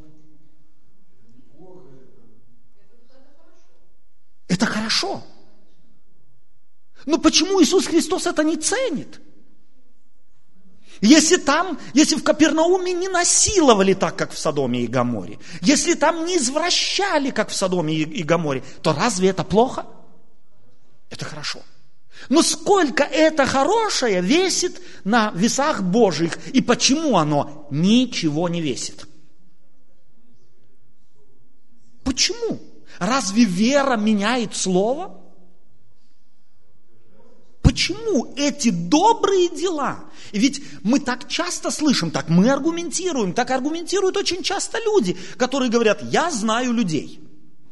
Это 4.48 4.66
хорошо. 4.94 5.22
Но 7.06 7.18
почему 7.18 7.62
Иисус 7.62 7.86
Христос 7.86 8.26
это 8.26 8.42
не 8.44 8.56
ценит? 8.56 9.20
Если 11.00 11.36
там, 11.36 11.78
если 11.92 12.16
в 12.16 12.22
Капернауме 12.22 12.92
не 12.92 13.08
насиловали 13.08 13.94
так, 13.94 14.16
как 14.16 14.32
в 14.32 14.38
Содоме 14.38 14.84
и 14.84 14.86
Гаморе, 14.86 15.38
если 15.60 15.94
там 15.94 16.24
не 16.24 16.38
извращали, 16.38 17.30
как 17.30 17.50
в 17.50 17.54
Содоме 17.54 17.94
и 17.94 18.22
Гаморе, 18.22 18.62
то 18.80 18.94
разве 18.94 19.28
это 19.28 19.44
плохо? 19.44 19.86
Это 21.10 21.24
хорошо. 21.24 21.60
Но 22.30 22.42
сколько 22.42 23.02
это 23.02 23.44
хорошее 23.44 24.22
весит 24.22 24.80
на 25.02 25.30
весах 25.34 25.82
Божьих 25.82 26.38
и 26.54 26.62
почему 26.62 27.18
оно 27.18 27.66
ничего 27.70 28.48
не 28.48 28.62
весит? 28.62 29.06
Почему? 32.04 32.60
Разве 32.98 33.44
вера 33.44 33.96
меняет 33.96 34.54
слово? 34.54 35.20
Почему 37.62 38.32
эти 38.36 38.70
добрые 38.70 39.48
дела? 39.48 40.04
Ведь 40.32 40.62
мы 40.82 41.00
так 41.00 41.28
часто 41.28 41.70
слышим, 41.70 42.10
так 42.10 42.28
мы 42.28 42.50
аргументируем, 42.50 43.32
так 43.32 43.50
аргументируют 43.50 44.16
очень 44.16 44.42
часто 44.42 44.78
люди, 44.78 45.16
которые 45.38 45.70
говорят, 45.70 46.02
я 46.02 46.30
знаю 46.30 46.72
людей. 46.72 47.23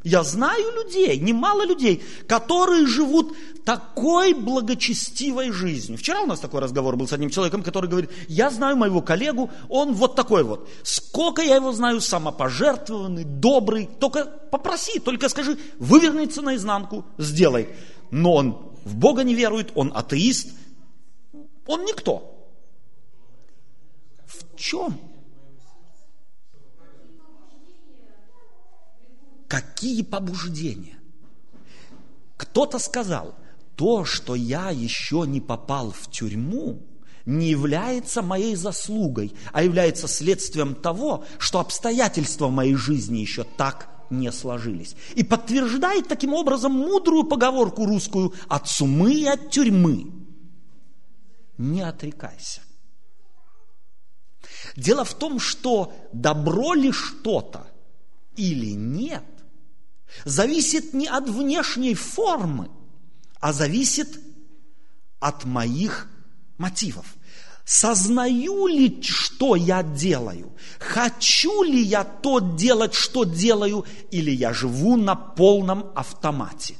Я 0.04 0.24
знаю 0.24 0.72
людей, 0.72 1.16
немало 1.18 1.64
людей, 1.64 2.02
которые 2.26 2.86
живут 2.86 3.36
такой 3.64 4.34
благочестивой 4.34 5.52
жизнью. 5.52 5.98
Вчера 5.98 6.22
у 6.22 6.26
нас 6.26 6.40
такой 6.40 6.60
разговор 6.60 6.96
был 6.96 7.06
с 7.06 7.12
одним 7.12 7.30
человеком, 7.30 7.62
который 7.62 7.88
говорит, 7.88 8.10
я 8.26 8.50
знаю 8.50 8.76
моего 8.76 9.00
коллегу, 9.00 9.50
он 9.68 9.94
вот 9.94 10.16
такой 10.16 10.42
вот. 10.42 10.68
Сколько 10.82 11.42
я 11.42 11.56
его 11.56 11.72
знаю, 11.72 12.00
самопожертвованный, 12.00 13.24
добрый, 13.24 13.88
только 14.00 14.24
попроси, 14.24 14.98
только 14.98 15.28
скажи, 15.28 15.56
вывернется 15.78 16.42
наизнанку, 16.42 17.04
сделай. 17.18 17.68
Но 18.10 18.34
он 18.34 18.72
в 18.84 18.96
Бога 18.96 19.22
не 19.22 19.34
верует, 19.34 19.70
он 19.76 19.92
атеист, 19.94 20.48
он 21.66 21.84
никто. 21.84 22.28
В 24.26 24.56
чем? 24.56 24.98
Какие 29.52 30.00
побуждения? 30.00 30.98
Кто-то 32.38 32.78
сказал, 32.78 33.34
то, 33.76 34.06
что 34.06 34.34
я 34.34 34.70
еще 34.70 35.24
не 35.26 35.42
попал 35.42 35.90
в 35.90 36.10
тюрьму, 36.10 36.82
не 37.26 37.50
является 37.50 38.22
моей 38.22 38.56
заслугой, 38.56 39.34
а 39.52 39.62
является 39.62 40.08
следствием 40.08 40.74
того, 40.74 41.26
что 41.36 41.60
обстоятельства 41.60 42.48
моей 42.48 42.76
жизни 42.76 43.18
еще 43.18 43.44
так 43.44 43.90
не 44.08 44.32
сложились. 44.32 44.96
И 45.16 45.22
подтверждает 45.22 46.08
таким 46.08 46.32
образом 46.32 46.72
мудрую 46.72 47.24
поговорку 47.24 47.84
русскую 47.84 48.32
«от 48.48 48.70
сумы 48.70 49.12
и 49.12 49.26
от 49.26 49.50
тюрьмы 49.50 50.14
не 51.58 51.82
отрекайся». 51.82 52.62
Дело 54.76 55.04
в 55.04 55.12
том, 55.12 55.38
что 55.38 55.92
добро 56.14 56.72
ли 56.72 56.90
что-то 56.90 57.66
или 58.34 58.70
нет, 58.70 59.24
зависит 60.24 60.94
не 60.94 61.06
от 61.06 61.28
внешней 61.28 61.94
формы, 61.94 62.70
а 63.40 63.52
зависит 63.52 64.20
от 65.20 65.44
моих 65.44 66.08
мотивов. 66.58 67.16
Сознаю 67.64 68.66
ли, 68.66 69.00
что 69.02 69.54
я 69.54 69.82
делаю? 69.82 70.52
Хочу 70.78 71.62
ли 71.62 71.80
я 71.80 72.02
то 72.02 72.40
делать, 72.40 72.94
что 72.94 73.24
делаю, 73.24 73.84
или 74.10 74.30
я 74.30 74.52
живу 74.52 74.96
на 74.96 75.14
полном 75.14 75.92
автомате? 75.94 76.76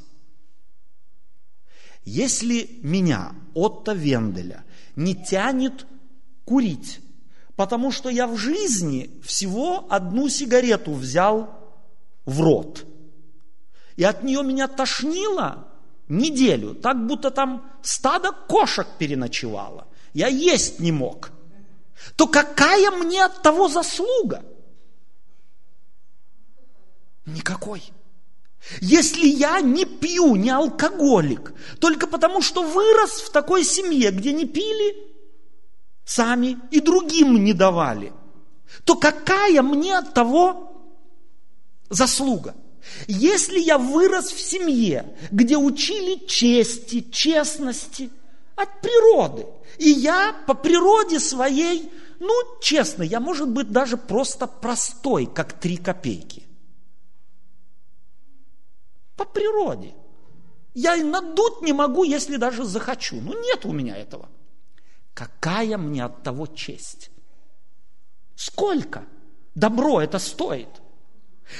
Если 2.04 2.80
меня, 2.82 3.32
Отто 3.54 3.92
Венделя, 3.92 4.64
не 4.96 5.14
тянет 5.14 5.86
курить, 6.44 7.00
потому 7.54 7.92
что 7.92 8.08
я 8.08 8.26
в 8.26 8.36
жизни 8.36 9.20
всего 9.22 9.86
одну 9.88 10.28
сигарету 10.28 10.92
взял 10.94 11.48
в 12.24 12.40
рот, 12.40 12.84
и 13.96 14.04
от 14.04 14.22
нее 14.22 14.42
меня 14.42 14.68
тошнило 14.68 15.68
неделю, 16.08 16.74
так 16.74 17.06
будто 17.06 17.30
там 17.30 17.70
стадо 17.82 18.32
кошек 18.32 18.86
переночевало 18.98 19.86
я 20.12 20.28
есть 20.28 20.78
не 20.80 20.92
мог, 20.92 21.30
то 22.16 22.26
какая 22.26 22.90
мне 22.90 23.24
от 23.24 23.42
того 23.42 23.68
заслуга? 23.68 24.44
Никакой. 27.24 27.92
Если 28.80 29.26
я 29.26 29.60
не 29.60 29.84
пью, 29.84 30.36
не 30.36 30.50
алкоголик, 30.50 31.52
только 31.80 32.06
потому 32.06 32.42
что 32.42 32.62
вырос 32.62 33.22
в 33.22 33.30
такой 33.30 33.64
семье, 33.64 34.10
где 34.10 34.32
не 34.32 34.44
пили 34.44 34.96
сами 36.04 36.58
и 36.70 36.80
другим 36.80 37.42
не 37.42 37.52
давали, 37.52 38.12
то 38.84 38.96
какая 38.96 39.62
мне 39.62 39.98
от 39.98 40.14
того 40.14 40.94
заслуга? 41.90 42.54
Если 43.06 43.58
я 43.58 43.78
вырос 43.78 44.32
в 44.32 44.40
семье, 44.40 45.14
где 45.30 45.56
учили 45.56 46.26
чести, 46.26 47.00
честности– 47.10 48.10
от 48.56 48.80
природы. 48.80 49.46
И 49.78 49.88
я 49.88 50.32
по 50.46 50.54
природе 50.54 51.20
своей, 51.20 51.90
ну, 52.20 52.32
честно, 52.60 53.02
я, 53.02 53.20
может 53.20 53.48
быть, 53.48 53.70
даже 53.70 53.96
просто 53.96 54.46
простой, 54.46 55.26
как 55.26 55.52
три 55.52 55.76
копейки. 55.76 56.46
По 59.16 59.24
природе. 59.24 59.94
Я 60.74 60.96
и 60.96 61.02
надуть 61.02 61.62
не 61.62 61.72
могу, 61.72 62.04
если 62.04 62.36
даже 62.36 62.64
захочу. 62.64 63.20
Ну, 63.20 63.38
нет 63.42 63.64
у 63.66 63.72
меня 63.72 63.96
этого. 63.96 64.28
Какая 65.14 65.76
мне 65.76 66.04
от 66.04 66.22
того 66.22 66.46
честь? 66.46 67.10
Сколько 68.34 69.04
добро 69.54 70.00
это 70.00 70.18
стоит? 70.18 70.68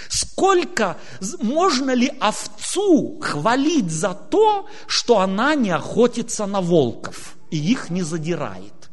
Сколько 0.09 0.99
можно 1.41 1.93
ли 1.93 2.13
овцу 2.21 3.19
хвалить 3.21 3.91
за 3.91 4.15
то, 4.15 4.67
что 4.87 5.21
она 5.21 5.55
не 5.55 5.71
охотится 5.71 6.47
на 6.47 6.61
волков 6.61 7.37
и 7.51 7.59
их 7.59 7.91
не 7.91 8.03
задирает? 8.03 8.91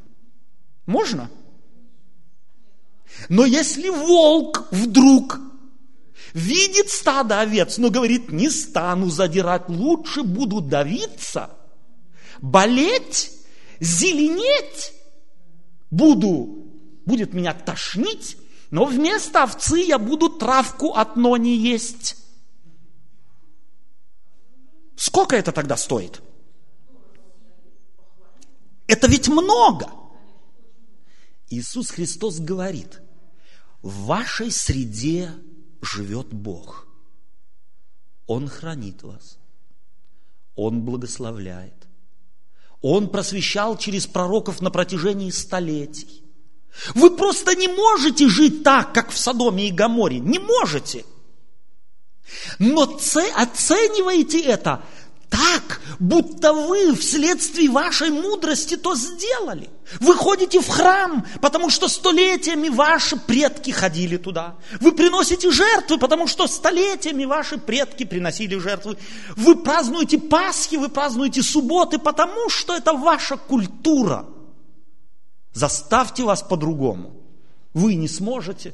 Можно? 0.86 1.30
Но 3.28 3.46
если 3.46 3.90
волк 3.90 4.68
вдруг 4.72 5.40
видит 6.34 6.90
стадо 6.90 7.42
овец, 7.42 7.78
но 7.78 7.90
говорит, 7.90 8.32
не 8.32 8.50
стану 8.50 9.10
задирать, 9.10 9.68
лучше 9.68 10.24
буду 10.24 10.62
давиться, 10.62 11.50
болеть, 12.42 13.32
зеленеть, 13.80 14.94
буду, 15.92 16.66
будет 17.06 17.34
меня 17.34 17.54
тошнить, 17.54 18.38
но 18.72 18.86
вместо 18.86 19.44
овцы 19.44 19.80
я 19.80 19.98
буду 19.98 20.30
травку 20.30 20.94
от 20.94 21.16
нони 21.16 21.56
есть. 21.56 22.18
Сколько 24.96 25.36
это 25.36 25.52
тогда 25.52 25.76
стоит? 25.78 26.22
Это 28.88 29.08
ведь 29.08 29.28
много. 29.28 29.90
Иисус 31.50 31.90
Христос 31.90 32.40
говорит, 32.40 33.02
в 33.82 34.06
вашей 34.06 34.52
среде 34.52 35.32
живет 35.82 36.28
Бог. 36.28 36.88
Он 38.28 38.48
хранит 38.48 39.02
вас. 39.02 39.40
Он 40.56 40.82
благословляет. 40.82 41.88
Он 42.82 43.10
просвещал 43.10 43.78
через 43.78 44.06
пророков 44.06 44.62
на 44.62 44.70
протяжении 44.70 45.32
столетий. 45.32 46.24
Вы 46.96 47.12
просто 47.12 47.56
не 47.56 47.68
можете 47.68 48.28
жить 48.30 48.64
так, 48.64 48.94
как 48.94 49.12
в 49.12 49.18
Содоме 49.18 49.68
и 49.68 49.72
Гаморе. 49.72 50.20
Не 50.20 50.40
можете. 50.40 51.06
Но 52.60 52.84
оцениваете 52.84 54.40
это 54.42 54.84
так, 55.30 55.82
будто 56.00 56.54
вы 56.54 56.96
вследствие 56.96 57.70
вашей 57.70 58.10
мудрости 58.10 58.76
то 58.76 58.96
сделали. 58.96 59.70
Вы 60.00 60.16
ходите 60.16 60.60
в 60.60 60.68
храм, 60.68 61.26
потому 61.42 61.70
что 61.70 61.88
столетиями 61.88 62.70
ваши 62.70 63.16
предки 63.16 63.72
ходили 63.72 64.18
туда. 64.18 64.56
Вы 64.80 64.92
приносите 64.92 65.52
жертвы, 65.52 65.98
потому 65.98 66.28
что 66.28 66.48
столетиями 66.48 67.26
ваши 67.26 67.58
предки 67.58 68.06
приносили 68.06 68.58
жертвы. 68.58 68.98
Вы 69.36 69.56
празднуете 69.56 70.18
Пасхи, 70.18 70.78
вы 70.78 70.90
празднуете 70.90 71.44
субботы, 71.44 72.00
потому 72.00 72.50
что 72.50 72.76
это 72.76 72.94
ваша 72.94 73.38
культура– 73.38 74.26
Заставьте 75.54 76.24
вас 76.24 76.44
по-другому. 76.44 77.12
Вы 77.74 77.96
не 77.96 78.08
сможете. 78.08 78.74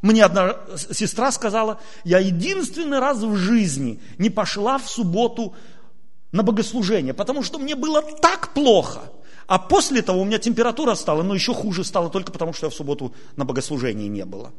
Мне 0.00 0.24
одна 0.24 0.56
сестра 0.76 1.30
сказала, 1.30 1.80
я 2.04 2.18
единственный 2.18 2.98
раз 2.98 3.18
в 3.18 3.36
жизни 3.36 4.00
не 4.18 4.30
пошла 4.30 4.78
в 4.78 4.88
субботу 4.88 5.54
на 6.32 6.42
богослужение, 6.42 7.14
потому 7.14 7.42
что 7.42 7.58
мне 7.58 7.76
было 7.76 8.02
так 8.02 8.52
плохо. 8.52 9.12
А 9.46 9.58
после 9.58 10.02
того 10.02 10.22
у 10.22 10.24
меня 10.24 10.38
температура 10.38 10.94
стала, 10.94 11.22
но 11.22 11.34
еще 11.34 11.54
хуже 11.54 11.84
стала 11.84 12.10
только 12.10 12.32
потому, 12.32 12.52
что 12.52 12.66
я 12.66 12.70
в 12.70 12.74
субботу 12.74 13.14
на 13.36 13.44
богослужении 13.44 14.08
не 14.08 14.24
было. 14.24 14.52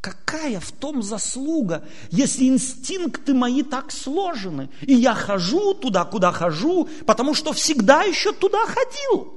Какая 0.00 0.60
в 0.60 0.70
том 0.70 1.02
заслуга, 1.02 1.84
если 2.10 2.46
инстинкты 2.48 3.34
мои 3.34 3.64
так 3.64 3.90
сложены, 3.90 4.70
и 4.82 4.94
я 4.94 5.12
хожу 5.14 5.74
туда, 5.74 6.04
куда 6.04 6.30
хожу, 6.30 6.88
потому 7.04 7.34
что 7.34 7.52
всегда 7.52 8.04
еще 8.04 8.32
туда 8.32 8.64
ходил. 8.66 9.34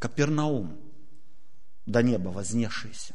Капернаум, 0.00 0.76
до 1.86 2.02
неба 2.02 2.28
вознесшийся, 2.28 3.14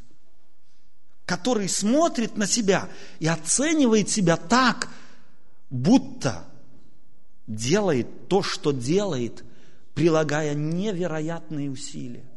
который 1.26 1.68
смотрит 1.68 2.38
на 2.38 2.48
себя 2.48 2.90
и 3.20 3.28
оценивает 3.28 4.10
себя 4.10 4.38
так, 4.38 4.88
будто 5.70 6.46
делает 7.46 8.30
то, 8.30 8.42
что 8.42 8.72
делает, 8.72 9.44
прилагая 9.94 10.54
невероятные 10.54 11.70
усилия. 11.70 12.30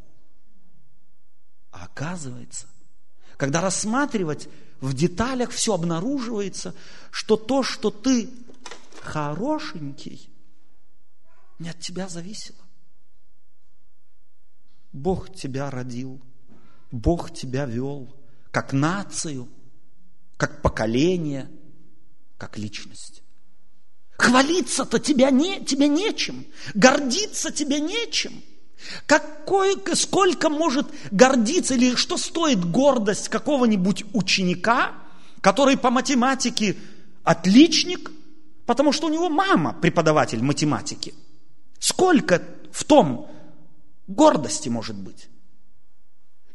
А 1.71 1.85
оказывается, 1.85 2.67
когда 3.37 3.61
рассматривать 3.61 4.47
в 4.79 4.93
деталях 4.93 5.51
все 5.51 5.73
обнаруживается, 5.73 6.73
что 7.11 7.37
то, 7.37 7.63
что 7.63 7.91
ты 7.91 8.29
хорошенький, 9.01 10.29
не 11.59 11.69
от 11.69 11.79
тебя 11.79 12.07
зависело. 12.07 12.59
Бог 14.91 15.33
тебя 15.33 15.69
родил, 15.69 16.21
Бог 16.91 17.33
тебя 17.33 17.65
вел, 17.65 18.15
как 18.51 18.71
нацию, 18.71 19.49
как 20.37 20.61
поколение, 20.61 21.51
как 22.37 22.57
личность. 22.57 23.24
Хвалиться-то 24.17 24.99
тебя 24.99 25.29
не, 25.29 25.59
тебе 25.63 25.87
нечем, 25.87 26.45
гордиться 26.73 27.51
тебе 27.51 27.79
нечем. 27.79 28.43
Какой, 29.07 29.75
сколько 29.95 30.49
может 30.49 30.87
гордиться 31.11 31.73
или 31.73 31.95
что 31.95 32.17
стоит 32.17 32.63
гордость 32.63 33.29
какого-нибудь 33.29 34.05
ученика, 34.13 34.93
который 35.41 35.77
по 35.77 35.89
математике 35.89 36.77
отличник, 37.23 38.11
потому 38.65 38.91
что 38.91 39.07
у 39.07 39.09
него 39.09 39.29
мама 39.29 39.73
преподаватель 39.73 40.41
математики. 40.41 41.13
Сколько 41.79 42.41
в 42.71 42.83
том 42.83 43.29
гордости 44.07 44.69
может 44.69 44.95
быть? 44.95 45.27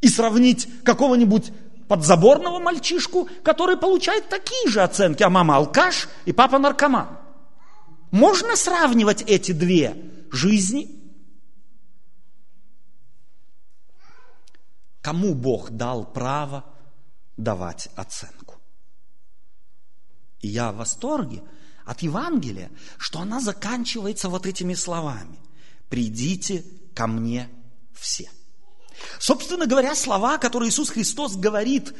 И 0.00 0.08
сравнить 0.08 0.66
какого-нибудь 0.82 1.52
подзаборного 1.88 2.58
мальчишку, 2.58 3.28
который 3.42 3.76
получает 3.76 4.28
такие 4.28 4.68
же 4.68 4.80
оценки, 4.80 5.22
а 5.22 5.28
мама 5.28 5.56
алкаш 5.56 6.08
и 6.24 6.32
папа 6.32 6.58
наркоман. 6.58 7.19
Можно 8.10 8.56
сравнивать 8.56 9.22
эти 9.22 9.52
две 9.52 9.96
жизни? 10.32 10.96
Кому 15.00 15.34
Бог 15.34 15.70
дал 15.70 16.04
право 16.12 16.64
давать 17.36 17.88
оценку? 17.94 18.60
И 20.40 20.48
я 20.48 20.72
в 20.72 20.76
восторге 20.76 21.42
от 21.84 22.02
Евангелия, 22.02 22.70
что 22.98 23.20
она 23.20 23.40
заканчивается 23.40 24.28
вот 24.28 24.46
этими 24.46 24.74
словами. 24.74 25.38
«Придите 25.88 26.64
ко 26.94 27.06
мне 27.06 27.48
все». 27.92 28.30
Собственно 29.18 29.66
говоря, 29.66 29.94
слова, 29.94 30.38
которые 30.38 30.68
Иисус 30.68 30.90
Христос 30.90 31.36
говорит, 31.36 31.94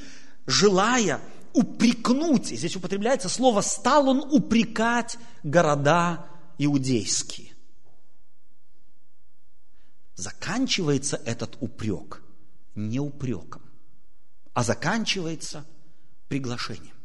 желая 0.47 1.21
упрекнуть, 1.53 2.53
и 2.53 2.57
здесь 2.57 2.77
употребляется 2.77 3.29
слово 3.29 3.61
«стал 3.61 4.09
он 4.09 4.21
упрекать 4.21 5.19
города 5.43 6.27
иудейские». 6.59 7.55
Заканчивается 10.15 11.17
этот 11.25 11.57
упрек 11.61 12.23
не 12.75 13.01
упреком, 13.01 13.63
а 14.53 14.63
заканчивается 14.63 15.65
приглашением. 16.29 17.00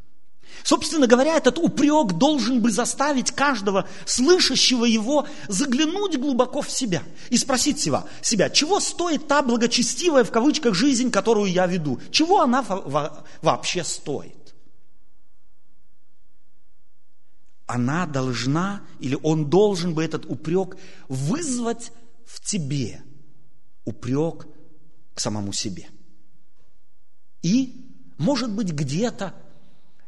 Собственно 0.64 1.08
говоря, 1.08 1.36
этот 1.36 1.58
упрек 1.58 2.14
должен 2.14 2.62
бы 2.62 2.72
заставить 2.72 3.32
каждого 3.32 3.88
слышащего 4.06 4.86
его 4.86 5.28
заглянуть 5.48 6.18
глубоко 6.18 6.62
в 6.62 6.72
себя 6.72 7.04
и 7.30 7.38
спросить 7.38 7.80
себя, 7.80 8.06
себя, 8.22 8.50
чего 8.50 8.80
стоит 8.80 9.28
та 9.28 9.42
благочестивая 9.42 10.24
в 10.24 10.32
кавычках 10.32 10.74
жизнь, 10.74 11.12
которую 11.12 11.52
я 11.52 11.68
веду? 11.68 12.00
Чего 12.12 12.42
она 12.42 12.64
вообще 13.42 13.84
стоит? 13.84 14.56
Она 17.68 18.06
должна, 18.06 18.82
или 19.00 19.18
он 19.24 19.50
должен 19.50 19.94
бы 19.94 20.04
этот 20.04 20.26
упрек 20.26 20.78
вызвать 21.08 21.92
в 22.26 22.40
тебе 22.42 23.02
упрек 23.86 24.48
к 25.14 25.20
самому 25.20 25.52
себе. 25.54 25.88
И, 27.42 27.92
может 28.18 28.52
быть, 28.52 28.72
где-то 28.72 29.34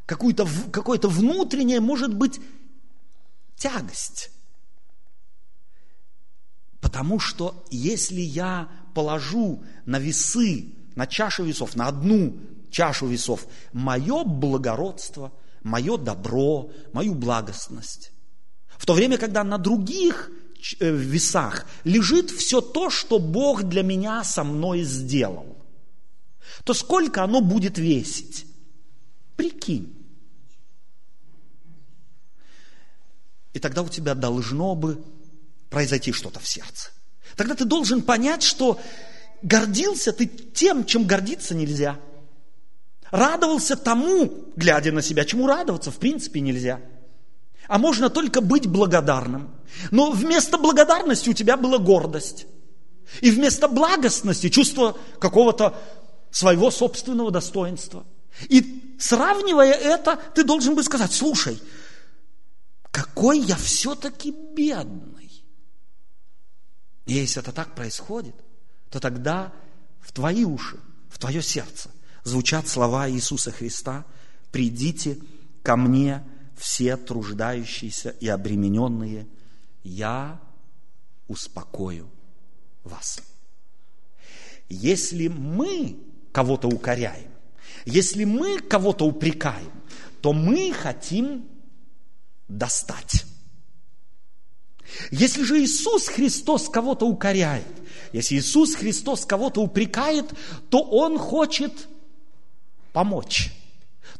какое-то, 0.08 0.48
какое-то 0.72 1.08
внутреннее, 1.08 1.80
может 1.80 2.14
быть, 2.14 2.40
тягость. 3.56 4.30
Потому 6.80 7.20
что 7.20 7.66
если 7.70 8.22
я 8.22 8.70
положу 8.94 9.62
на 9.84 9.98
весы, 9.98 10.72
на 10.96 11.06
чашу 11.06 11.44
весов, 11.44 11.76
на 11.76 11.88
одну 11.88 12.38
чашу 12.70 13.06
весов, 13.06 13.46
мое 13.74 14.24
благородство, 14.24 15.30
мое 15.62 15.98
добро, 15.98 16.70
мою 16.94 17.14
благостность, 17.14 18.12
в 18.78 18.86
то 18.86 18.94
время, 18.94 19.18
когда 19.18 19.44
на 19.44 19.58
других 19.58 20.30
э, 20.80 20.90
весах 20.90 21.66
лежит 21.84 22.30
все 22.30 22.62
то, 22.62 22.88
что 22.88 23.18
Бог 23.18 23.64
для 23.64 23.82
меня 23.82 24.24
со 24.24 24.42
мной 24.42 24.84
сделал, 24.84 25.58
то 26.64 26.72
сколько 26.72 27.22
оно 27.22 27.42
будет 27.42 27.76
весить? 27.76 28.46
Прикинь. 29.36 29.97
И 33.58 33.60
тогда 33.60 33.82
у 33.82 33.88
тебя 33.88 34.14
должно 34.14 34.76
бы 34.76 35.02
произойти 35.68 36.12
что-то 36.12 36.38
в 36.38 36.46
сердце. 36.46 36.90
Тогда 37.34 37.56
ты 37.56 37.64
должен 37.64 38.02
понять, 38.02 38.44
что 38.44 38.78
гордился 39.42 40.12
ты 40.12 40.26
тем, 40.26 40.84
чем 40.84 41.08
гордиться 41.08 41.56
нельзя. 41.56 41.98
Радовался 43.10 43.74
тому, 43.74 44.32
глядя 44.54 44.92
на 44.92 45.02
себя, 45.02 45.24
чему 45.24 45.48
радоваться 45.48 45.90
в 45.90 45.96
принципе 45.96 46.40
нельзя. 46.40 46.80
А 47.66 47.78
можно 47.78 48.10
только 48.10 48.40
быть 48.40 48.68
благодарным. 48.68 49.50
Но 49.90 50.12
вместо 50.12 50.56
благодарности 50.56 51.28
у 51.28 51.34
тебя 51.34 51.56
была 51.56 51.78
гордость. 51.78 52.46
И 53.22 53.32
вместо 53.32 53.66
благостности 53.66 54.50
чувство 54.50 54.96
какого-то 55.18 55.76
своего 56.30 56.70
собственного 56.70 57.32
достоинства. 57.32 58.06
И 58.48 58.94
сравнивая 59.00 59.72
это, 59.72 60.16
ты 60.36 60.44
должен 60.44 60.76
бы 60.76 60.84
сказать, 60.84 61.12
слушай, 61.12 61.58
какой 62.98 63.38
я 63.38 63.54
все-таки 63.54 64.34
бедный. 64.56 65.30
И 67.06 67.12
если 67.14 67.40
это 67.40 67.52
так 67.52 67.76
происходит, 67.76 68.34
то 68.90 68.98
тогда 68.98 69.52
в 70.00 70.10
твои 70.10 70.44
уши, 70.44 70.80
в 71.08 71.16
твое 71.16 71.40
сердце 71.40 71.90
звучат 72.24 72.66
слова 72.66 73.08
Иисуса 73.08 73.52
Христа, 73.52 74.04
«Придите 74.50 75.16
ко 75.62 75.76
мне 75.76 76.24
все 76.56 76.96
труждающиеся 76.96 78.10
и 78.18 78.26
обремененные, 78.26 79.28
я 79.84 80.40
успокою 81.28 82.10
вас». 82.82 83.22
Если 84.68 85.28
мы 85.28 86.00
кого-то 86.32 86.66
укоряем, 86.66 87.30
если 87.84 88.24
мы 88.24 88.58
кого-то 88.58 89.06
упрекаем, 89.06 89.70
то 90.20 90.32
мы 90.32 90.72
хотим 90.72 91.48
достать. 92.48 93.24
Если 95.10 95.42
же 95.42 95.62
Иисус 95.62 96.08
Христос 96.08 96.68
кого-то 96.68 97.06
укоряет, 97.06 97.66
если 98.12 98.36
Иисус 98.36 98.74
Христос 98.74 99.26
кого-то 99.26 99.60
упрекает, 99.60 100.26
то 100.70 100.80
Он 100.80 101.18
хочет 101.18 101.72
помочь, 102.92 103.52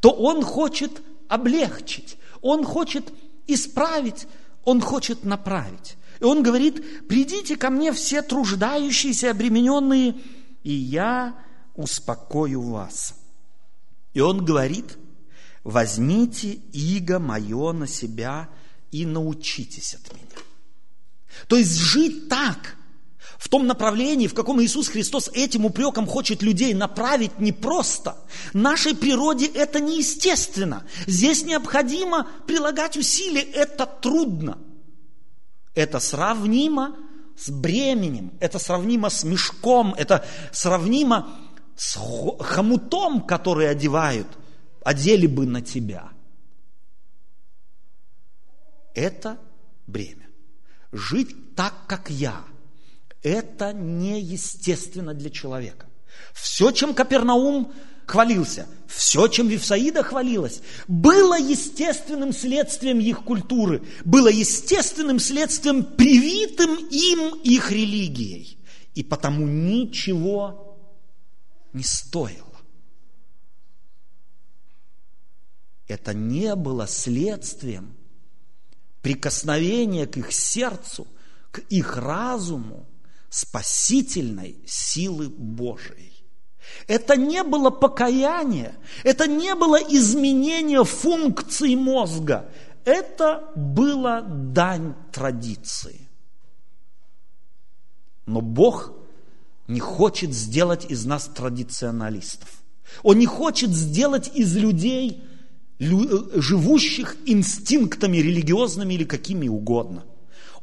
то 0.00 0.10
Он 0.10 0.42
хочет 0.42 1.02
облегчить, 1.28 2.18
Он 2.42 2.64
хочет 2.64 3.12
исправить, 3.46 4.26
Он 4.64 4.80
хочет 4.80 5.24
направить. 5.24 5.96
И 6.20 6.24
Он 6.24 6.42
говорит, 6.42 7.08
придите 7.08 7.56
ко 7.56 7.70
мне 7.70 7.92
все 7.92 8.22
труждающиеся, 8.22 9.30
обремененные, 9.30 10.16
и 10.64 10.72
я 10.72 11.34
успокою 11.74 12.60
вас. 12.60 13.14
И 14.12 14.20
Он 14.20 14.44
говорит– 14.44 14.98
возьмите 15.68 16.52
иго 16.72 17.18
мое 17.18 17.72
на 17.72 17.86
себя 17.86 18.48
и 18.90 19.04
научитесь 19.04 19.94
от 19.94 20.14
меня. 20.14 20.24
То 21.46 21.56
есть 21.56 21.76
жить 21.76 22.30
так, 22.30 22.76
в 23.36 23.50
том 23.50 23.66
направлении, 23.66 24.28
в 24.28 24.34
каком 24.34 24.62
Иисус 24.62 24.88
Христос 24.88 25.28
этим 25.34 25.66
упреком 25.66 26.06
хочет 26.06 26.42
людей 26.42 26.72
направить 26.72 27.38
непросто. 27.38 28.16
Нашей 28.54 28.96
природе 28.96 29.44
это 29.44 29.78
неестественно. 29.78 30.84
Здесь 31.06 31.44
необходимо 31.44 32.26
прилагать 32.46 32.96
усилия, 32.96 33.42
это 33.42 33.84
трудно. 33.84 34.56
Это 35.74 36.00
сравнимо 36.00 36.96
с 37.36 37.50
бременем, 37.50 38.32
это 38.40 38.58
сравнимо 38.58 39.10
с 39.10 39.22
мешком, 39.22 39.94
это 39.98 40.24
сравнимо 40.50 41.28
с 41.76 41.98
хомутом, 42.40 43.20
который 43.20 43.68
одевают, 43.68 44.26
одели 44.88 45.26
бы 45.26 45.44
на 45.44 45.60
тебя. 45.60 46.08
Это 48.94 49.38
бремя. 49.86 50.26
Жить 50.92 51.54
так, 51.54 51.86
как 51.86 52.08
я, 52.08 52.42
это 53.22 53.74
неестественно 53.74 55.12
для 55.12 55.28
человека. 55.28 55.86
Все, 56.32 56.70
чем 56.70 56.94
Капернаум 56.94 57.74
хвалился, 58.06 58.66
все, 58.86 59.28
чем 59.28 59.48
Вифсаида 59.48 60.02
хвалилась, 60.02 60.62
было 60.88 61.38
естественным 61.38 62.32
следствием 62.32 62.98
их 62.98 63.24
культуры, 63.24 63.82
было 64.06 64.28
естественным 64.28 65.18
следствием 65.18 65.84
привитым 65.84 66.76
им 66.90 67.34
их 67.42 67.70
религией. 67.70 68.58
И 68.94 69.02
потому 69.02 69.46
ничего 69.46 70.78
не 71.74 71.84
стоило. 71.84 72.47
Это 75.88 76.12
не 76.12 76.54
было 76.54 76.86
следствием 76.86 77.96
прикосновения 79.00 80.06
к 80.06 80.18
их 80.18 80.32
сердцу, 80.32 81.06
к 81.50 81.60
их 81.70 81.96
разуму 81.96 82.86
спасительной 83.30 84.58
силы 84.66 85.28
Божией. 85.28 86.12
Это 86.86 87.16
не 87.16 87.42
было 87.42 87.70
покаяние, 87.70 88.74
это 89.02 89.26
не 89.26 89.54
было 89.54 89.76
изменение 89.76 90.84
функций 90.84 91.74
мозга, 91.74 92.50
это 92.84 93.50
было 93.54 94.22
дань 94.22 94.94
традиции. 95.10 96.08
Но 98.26 98.42
Бог 98.42 98.92
не 99.66 99.80
хочет 99.80 100.34
сделать 100.34 100.84
из 100.90 101.06
нас 101.06 101.28
традиционалистов. 101.28 102.62
Он 103.02 103.18
не 103.18 103.26
хочет 103.26 103.70
сделать 103.70 104.30
из 104.34 104.54
людей, 104.56 105.24
живущих 105.78 107.16
инстинктами 107.26 108.18
религиозными 108.18 108.94
или 108.94 109.04
какими 109.04 109.48
угодно. 109.48 110.04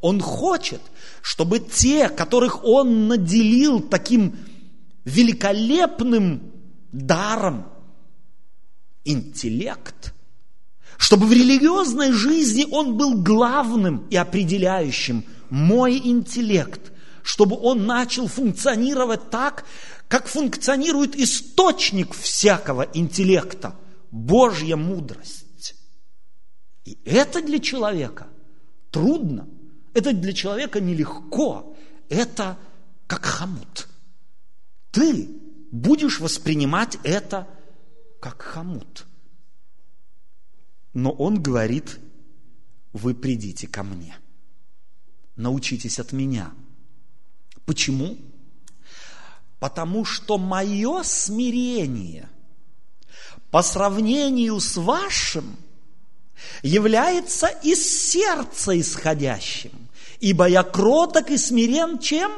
Он 0.01 0.19
хочет, 0.19 0.81
чтобы 1.21 1.59
те, 1.59 2.09
которых 2.09 2.63
Он 2.63 3.07
наделил 3.07 3.79
таким 3.79 4.35
великолепным 5.05 6.51
даром, 6.91 7.65
интеллект, 9.05 10.13
чтобы 10.97 11.27
в 11.27 11.31
религиозной 11.31 12.11
жизни 12.11 12.65
он 12.69 12.97
был 12.97 13.21
главным 13.21 14.07
и 14.09 14.15
определяющим. 14.15 15.23
Мой 15.49 16.01
интеллект, 16.03 16.91
чтобы 17.21 17.57
он 17.57 17.85
начал 17.85 18.27
функционировать 18.27 19.29
так, 19.29 19.65
как 20.07 20.27
функционирует 20.27 21.15
источник 21.15 22.13
всякого 22.15 22.87
интеллекта, 22.93 23.75
Божья 24.15 24.75
мудрость. 24.75 25.75
И 26.83 26.97
это 27.05 27.41
для 27.41 27.59
человека 27.59 28.27
трудно, 28.91 29.47
это 29.93 30.13
для 30.13 30.33
человека 30.33 30.79
нелегко, 30.79 31.75
это 32.09 32.57
как 33.07 33.25
хомут– 33.25 33.87
ты 34.95 35.27
будешь 35.71 36.21
воспринимать 36.21 36.97
это 37.03 37.49
как 38.21 38.41
хомут. 38.41 39.05
Но 40.93 41.11
он 41.11 41.43
говорит, 41.43 41.99
вы 42.93 43.13
придите 43.13 43.67
ко 43.67 43.83
мне, 43.83 44.17
научитесь 45.35 45.99
от 45.99 46.13
меня. 46.13 46.53
Почему? 47.65 48.17
Потому 49.59 50.05
что 50.05 50.37
мое 50.37 51.03
смирение 51.03 52.29
по 53.55 53.61
сравнению 53.61 54.59
с 54.59 54.75
вашим 54.75 55.55
является 56.61 57.47
из 57.47 58.11
сердца 58.11 58.77
исходящим, 58.77 59.71
ибо 60.19 60.45
я 60.49 60.61
кроток 60.61 61.31
и 61.31 61.37
смирен 61.37 61.99
чем? 61.99 62.33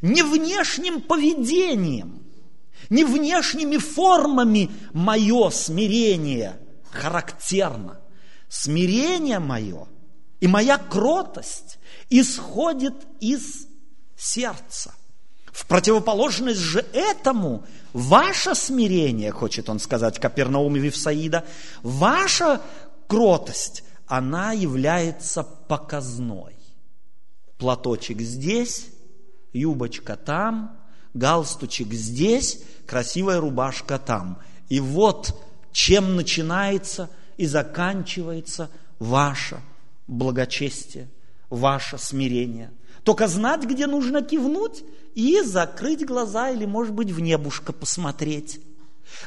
не 0.00 0.22
внешним 0.22 1.00
поведением, 1.00 2.22
не 2.88 3.02
внешними 3.02 3.78
формами 3.78 4.70
мое 4.92 5.50
смирение 5.50 6.56
характерно. 6.92 8.00
Смирение 8.48 9.40
мое 9.40 9.88
и 10.38 10.46
моя 10.46 10.78
кротость 10.78 11.80
исходит 12.10 12.94
из 13.18 13.66
сердца. 14.16 14.94
В 15.52 15.66
противоположность 15.66 16.60
же 16.60 16.84
этому, 16.92 17.64
ваше 17.92 18.54
смирение, 18.54 19.32
хочет 19.32 19.68
он 19.68 19.78
сказать 19.78 20.18
Капернаум 20.18 20.76
и 20.76 20.80
Вифсаида, 20.80 21.44
ваша 21.82 22.60
кротость, 23.06 23.84
она 24.06 24.52
является 24.52 25.42
показной. 25.42 26.56
Платочек 27.58 28.20
здесь, 28.20 28.88
юбочка 29.52 30.16
там, 30.16 30.78
галстучек 31.14 31.92
здесь, 31.92 32.62
красивая 32.86 33.40
рубашка 33.40 33.98
там. 33.98 34.38
И 34.68 34.80
вот 34.80 35.34
чем 35.72 36.16
начинается 36.16 37.10
и 37.36 37.46
заканчивается 37.46 38.70
ваше 38.98 39.60
благочестие, 40.06 41.08
ваше 41.48 41.98
смирение. 41.98 42.70
Только 43.10 43.26
знать, 43.26 43.64
где 43.64 43.88
нужно 43.88 44.22
кивнуть 44.22 44.84
и 45.16 45.42
закрыть 45.42 46.06
глаза 46.06 46.50
или, 46.50 46.64
может 46.64 46.94
быть, 46.94 47.10
в 47.10 47.18
небушко 47.18 47.72
посмотреть. 47.72 48.60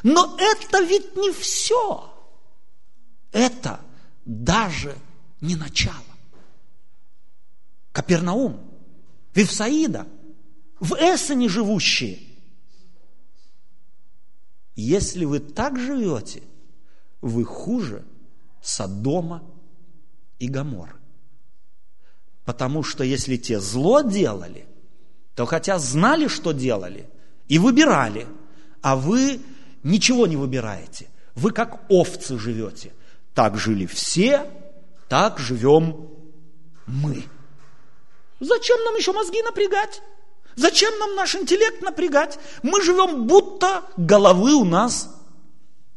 Но 0.02 0.38
это 0.40 0.80
ведь 0.80 1.14
не 1.16 1.30
все. 1.32 2.10
Это 3.30 3.80
даже 4.24 4.96
не 5.42 5.54
начало. 5.54 6.16
Капернаум, 7.92 8.58
Вифсаида, 9.34 10.06
в 10.80 10.94
Эссене 10.94 11.50
живущие. 11.50 12.20
Если 14.76 15.26
вы 15.26 15.40
так 15.40 15.78
живете, 15.78 16.42
вы 17.20 17.44
хуже 17.44 18.02
Содома 18.62 19.42
и 20.38 20.48
Гаморы. 20.48 21.03
Потому 22.44 22.82
что 22.82 23.04
если 23.04 23.36
те 23.36 23.60
зло 23.60 24.02
делали, 24.02 24.66
то 25.34 25.46
хотя 25.46 25.78
знали, 25.78 26.28
что 26.28 26.52
делали, 26.52 27.08
и 27.48 27.58
выбирали, 27.58 28.26
а 28.82 28.96
вы 28.96 29.40
ничего 29.82 30.26
не 30.26 30.36
выбираете. 30.36 31.08
Вы 31.34 31.50
как 31.50 31.80
овцы 31.88 32.38
живете. 32.38 32.92
Так 33.34 33.56
жили 33.56 33.86
все, 33.86 34.46
так 35.08 35.38
живем 35.38 36.08
мы. 36.86 37.24
Зачем 38.40 38.82
нам 38.84 38.94
еще 38.94 39.12
мозги 39.12 39.42
напрягать? 39.42 40.02
Зачем 40.54 40.96
нам 40.98 41.16
наш 41.16 41.34
интеллект 41.34 41.82
напрягать? 41.82 42.38
Мы 42.62 42.82
живем, 42.82 43.26
будто 43.26 43.82
головы 43.96 44.54
у 44.54 44.64
нас 44.64 45.10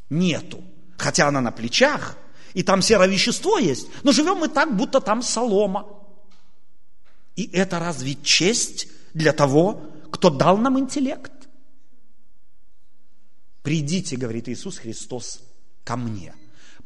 нету. 0.09 0.63
Хотя 0.97 1.27
она 1.27 1.41
на 1.41 1.51
плечах, 1.51 2.17
и 2.53 2.63
там 2.63 2.81
серовещество 2.81 3.59
есть, 3.59 3.87
но 4.01 4.11
живем 4.11 4.37
мы 4.37 4.47
так, 4.47 4.75
будто 4.75 4.99
там 4.99 5.21
солома. 5.21 5.87
И 7.37 7.49
это 7.53 7.79
разве 7.79 8.15
честь 8.15 8.87
для 9.13 9.31
того, 9.31 9.83
кто 10.11 10.29
дал 10.29 10.57
нам 10.57 10.77
интеллект? 10.79 11.31
Придите, 13.61 14.17
говорит 14.17 14.49
Иисус 14.49 14.79
Христос, 14.79 15.41
ко 15.83 15.95
мне, 15.95 16.33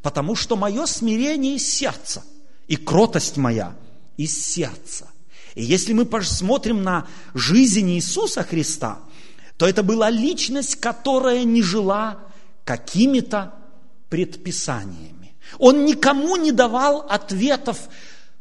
потому 0.02 0.36
что 0.36 0.56
мое 0.56 0.86
смирение 0.86 1.56
из 1.56 1.68
сердца, 1.68 2.24
и 2.68 2.76
кротость 2.76 3.38
моя 3.38 3.76
из 4.18 4.46
сердца. 4.46 5.10
И 5.56 5.64
если 5.64 5.94
мы 5.94 6.06
посмотрим 6.06 6.84
на 6.84 7.08
жизнь 7.34 7.90
Иисуса 7.92 8.44
Христа, 8.44 9.00
то 9.58 9.68
это 9.68 9.84
была 9.84 10.10
личность, 10.10 10.76
которая 10.76 11.44
не 11.44 11.62
жила 11.62 12.20
какими-то 12.66 13.54
предписаниями. 14.10 15.34
Он 15.60 15.86
никому 15.86 16.36
не 16.36 16.52
давал 16.52 17.02
ответов, 17.10 17.90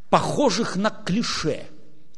похожих 0.09 0.75
на 0.75 0.89
клише. 0.89 1.70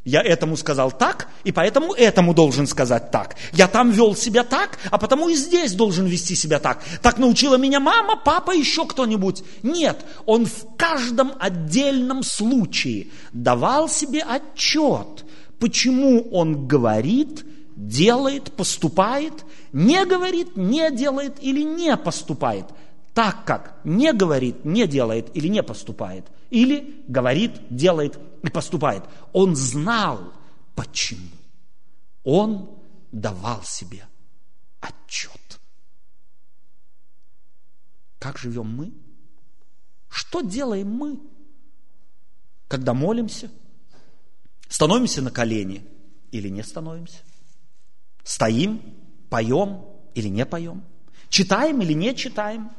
Я 0.05 0.21
этому 0.21 0.57
сказал 0.57 0.91
так, 0.91 1.29
и 1.45 1.53
поэтому 1.53 1.93
этому 1.93 2.33
должен 2.33 2.67
сказать 2.67 3.09
так. 3.11 3.35
Я 3.53 3.69
там 3.69 3.91
вел 3.91 4.15
себя 4.15 4.43
так, 4.43 4.77
а 4.91 4.97
потому 4.97 5.29
и 5.29 5.35
здесь 5.35 5.73
должен 5.73 6.05
вести 6.07 6.35
себя 6.35 6.59
так. 6.59 6.83
Так 7.01 7.17
научила 7.17 7.55
меня 7.55 7.79
мама, 7.79 8.17
папа, 8.17 8.51
еще 8.51 8.85
кто-нибудь. 8.85 9.43
Нет, 9.63 10.05
он 10.25 10.45
в 10.45 10.75
каждом 10.75 11.31
отдельном 11.39 12.23
случае 12.23 13.07
давал 13.31 13.87
себе 13.87 14.23
отчет, 14.23 15.23
почему 15.59 16.27
он 16.31 16.67
говорит, 16.67 17.45
делает, 17.77 18.51
поступает, 18.51 19.45
не 19.71 20.03
говорит, 20.05 20.57
не 20.57 20.91
делает 20.91 21.37
или 21.39 21.61
не 21.61 21.95
поступает 21.95 22.65
так 23.13 23.45
как 23.45 23.79
не 23.83 24.11
говорит, 24.11 24.65
не 24.65 24.87
делает 24.87 25.35
или 25.35 25.47
не 25.47 25.61
поступает, 25.61 26.25
или 26.49 27.03
говорит, 27.07 27.51
делает 27.69 28.19
и 28.41 28.49
поступает. 28.49 29.03
Он 29.33 29.55
знал, 29.55 30.33
почему. 30.75 31.29
Он 32.23 32.69
давал 33.11 33.63
себе 33.63 34.07
отчет. 34.79 35.59
Как 38.19 38.37
живем 38.37 38.75
мы? 38.75 38.93
Что 40.09 40.41
делаем 40.41 40.89
мы, 40.89 41.19
когда 42.67 42.93
молимся? 42.93 43.51
Становимся 44.69 45.21
на 45.21 45.29
колени 45.29 45.85
или 46.31 46.49
не 46.49 46.63
становимся? 46.63 47.19
Стоим, 48.23 48.81
поем 49.29 49.85
или 50.15 50.29
не 50.29 50.45
поем? 50.45 50.83
Читаем 51.29 51.81
или 51.81 51.93
не 51.93 52.15
читаем? 52.15 52.71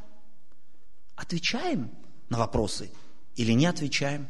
Отвечаем 1.16 1.90
на 2.28 2.38
вопросы 2.38 2.90
или 3.36 3.52
не 3.52 3.66
отвечаем? 3.66 4.28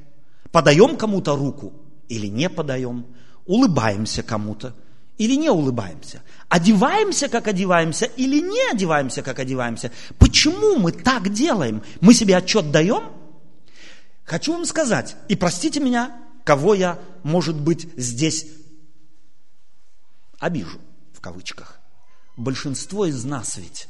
Подаем 0.53 0.97
кому-то 0.97 1.37
руку 1.37 1.73
или 2.09 2.27
не 2.27 2.49
подаем? 2.49 3.07
Улыбаемся 3.47 4.23
кому-то 4.23 4.75
или 5.18 5.35
не 5.37 5.51
улыбаемся? 5.51 6.23
Одеваемся, 6.49 7.29
как 7.29 7.47
одеваемся, 7.49 8.07
или 8.07 8.40
не 8.40 8.70
одеваемся, 8.70 9.23
как 9.23 9.38
одеваемся? 9.38 9.92
Почему 10.18 10.77
мы 10.77 10.92
так 10.92 11.33
делаем? 11.33 11.83
Мы 12.01 12.14
себе 12.14 12.37
отчет 12.37 12.70
даем? 12.70 13.12
Хочу 14.25 14.53
вам 14.53 14.64
сказать, 14.64 15.16
и 15.29 15.37
простите 15.37 15.81
меня, 15.81 16.16
кого 16.44 16.75
я, 16.75 16.99
может 17.23 17.61
быть, 17.61 17.88
здесь 17.97 18.47
обижу, 20.38 20.81
в 21.12 21.20
кавычках. 21.20 21.81
Большинство 22.37 23.07
из 23.07 23.25
нас 23.25 23.57
ведь 23.57 23.88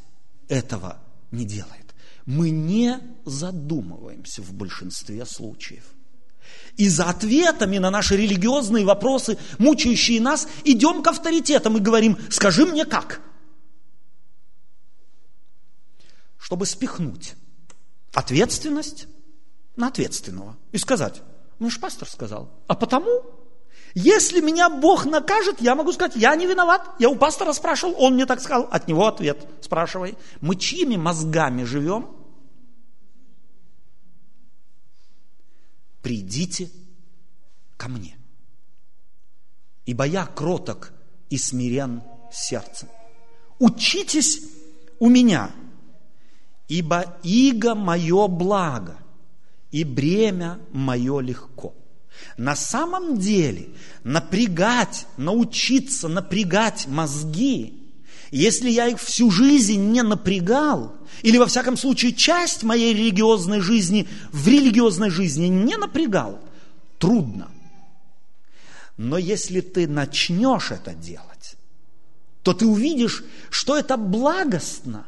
этого 0.49 0.99
не 1.31 1.45
делает. 1.45 1.84
Мы 2.27 2.51
не 2.51 3.01
задумываемся 3.25 4.43
в 4.43 4.53
большинстве 4.53 5.27
случаев. 5.27 5.85
И 6.77 6.89
за 6.89 7.05
ответами 7.05 7.79
на 7.79 7.91
наши 7.91 8.17
религиозные 8.17 8.85
вопросы, 8.85 9.39
мучающие 9.59 10.21
нас, 10.21 10.49
идем 10.65 11.03
к 11.03 11.07
авторитетам 11.09 11.77
и 11.77 11.81
говорим, 11.81 12.19
скажи 12.31 12.67
мне 12.67 12.85
как. 12.85 13.21
Чтобы 16.39 16.67
спихнуть 16.67 17.35
ответственность 18.13 19.07
на 19.77 19.89
ответственного 19.89 20.57
и 20.73 20.79
сказать, 20.79 21.23
ну 21.59 21.71
же 21.71 21.79
пастор 21.79 22.09
сказал, 22.09 22.51
а 22.67 22.75
потому, 22.75 23.25
если 23.95 24.41
меня 24.41 24.69
Бог 24.69 25.07
накажет, 25.07 25.61
я 25.61 25.75
могу 25.75 25.93
сказать, 25.93 26.17
я 26.17 26.35
не 26.37 26.47
виноват, 26.47 26.83
я 26.99 27.09
у 27.09 27.17
пастора 27.17 27.53
спрашивал, 27.53 27.95
он 27.99 28.15
мне 28.15 28.27
так 28.27 28.41
сказал, 28.41 28.69
от 28.71 28.89
него 28.89 29.07
ответ 29.07 29.47
спрашивай. 29.61 30.17
Мы 30.41 30.57
чьими 30.57 30.97
мозгами 30.97 31.65
живем? 31.65 32.09
придите 36.05 36.71
ко 37.79 37.89
мне. 37.89 38.17
Ибо 39.87 40.05
я 40.05 40.27
кроток 40.27 40.93
и 41.31 41.39
смирен 41.39 42.03
сердцем. 42.31 42.89
Учитесь 43.59 44.43
у 45.01 45.09
меня, 45.09 45.51
ибо 46.69 47.19
иго 47.23 47.75
мое 47.75 48.29
благо, 48.29 48.99
и 49.71 49.83
бремя 49.83 50.61
мое 50.73 51.21
легко. 51.21 51.75
На 52.37 52.57
самом 52.57 53.19
деле 53.19 53.69
напрягать, 54.03 55.07
научиться 55.17 56.09
напрягать 56.09 56.87
мозги, 56.87 57.81
если 58.31 58.69
я 58.69 58.89
их 58.89 59.01
всю 59.01 59.31
жизнь 59.31 59.81
не 59.81 60.03
напрягал, 60.03 60.95
или 61.23 61.39
во 61.39 61.47
всяком 61.47 61.77
случае 61.77 62.13
часть 62.13 62.65
моей 62.65 62.93
религиозной 62.93 63.61
жизни 63.61 64.09
в 64.33 64.49
религиозной 64.49 65.11
жизни 65.11 65.47
не 65.47 65.77
напрягал, 65.77 66.41
трудно. 66.99 67.51
Но 68.97 69.19
если 69.19 69.61
ты 69.61 69.87
начнешь 69.87 70.71
это 70.71 70.95
делать, 70.95 71.57
то 72.43 72.53
ты 72.53 72.67
увидишь, 72.67 73.25
что 73.51 73.77
это 73.77 73.97
благостно, 73.97 75.07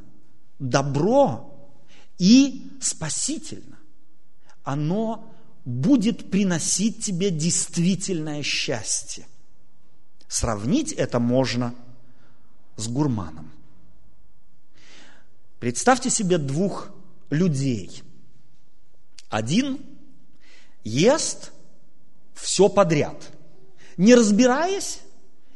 добро 0.59 1.53
и 2.19 2.71
спасительно. 2.81 3.79
Оно 4.65 5.33
будет 5.67 6.31
приносить 6.31 7.05
тебе 7.05 7.31
действительное 7.31 8.43
счастье. 8.45 9.27
Сравнить 10.29 10.93
это 10.93 11.19
можно 11.19 11.75
с 12.77 12.87
гурманом. 12.89 13.51
Представьте 15.59 16.09
себе 16.09 16.39
двух 16.39 16.89
людей. 17.31 18.03
Один 19.29 19.85
ест 20.85 21.51
все 22.35 22.69
подряд, 22.69 23.17
не 23.97 24.15
разбираясь 24.15 25.01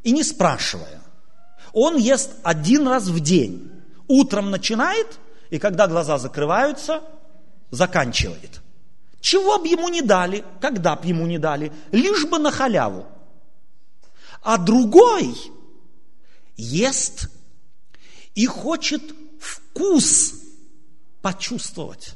и 0.02 0.10
не 0.10 0.24
спрашивая. 0.24 1.00
Он 1.72 1.96
ест 1.96 2.32
один 2.42 2.88
раз 2.88 3.06
в 3.06 3.20
день. 3.20 3.70
Утром 4.08 4.50
начинает, 4.50 5.06
и 5.50 5.60
когда 5.60 5.86
глаза 5.86 6.18
закрываются, 6.18 7.04
заканчивает. 7.70 8.59
Чего 9.20 9.58
бы 9.58 9.68
ему 9.68 9.88
не 9.88 10.02
дали, 10.02 10.44
когда 10.60 10.96
бы 10.96 11.06
ему 11.06 11.26
не 11.26 11.38
дали, 11.38 11.72
лишь 11.92 12.24
бы 12.26 12.38
на 12.38 12.50
халяву. 12.50 13.06
А 14.42 14.56
другой 14.56 15.36
ест 16.56 17.28
и 18.34 18.46
хочет 18.46 19.02
вкус 19.38 20.34
почувствовать. 21.20 22.14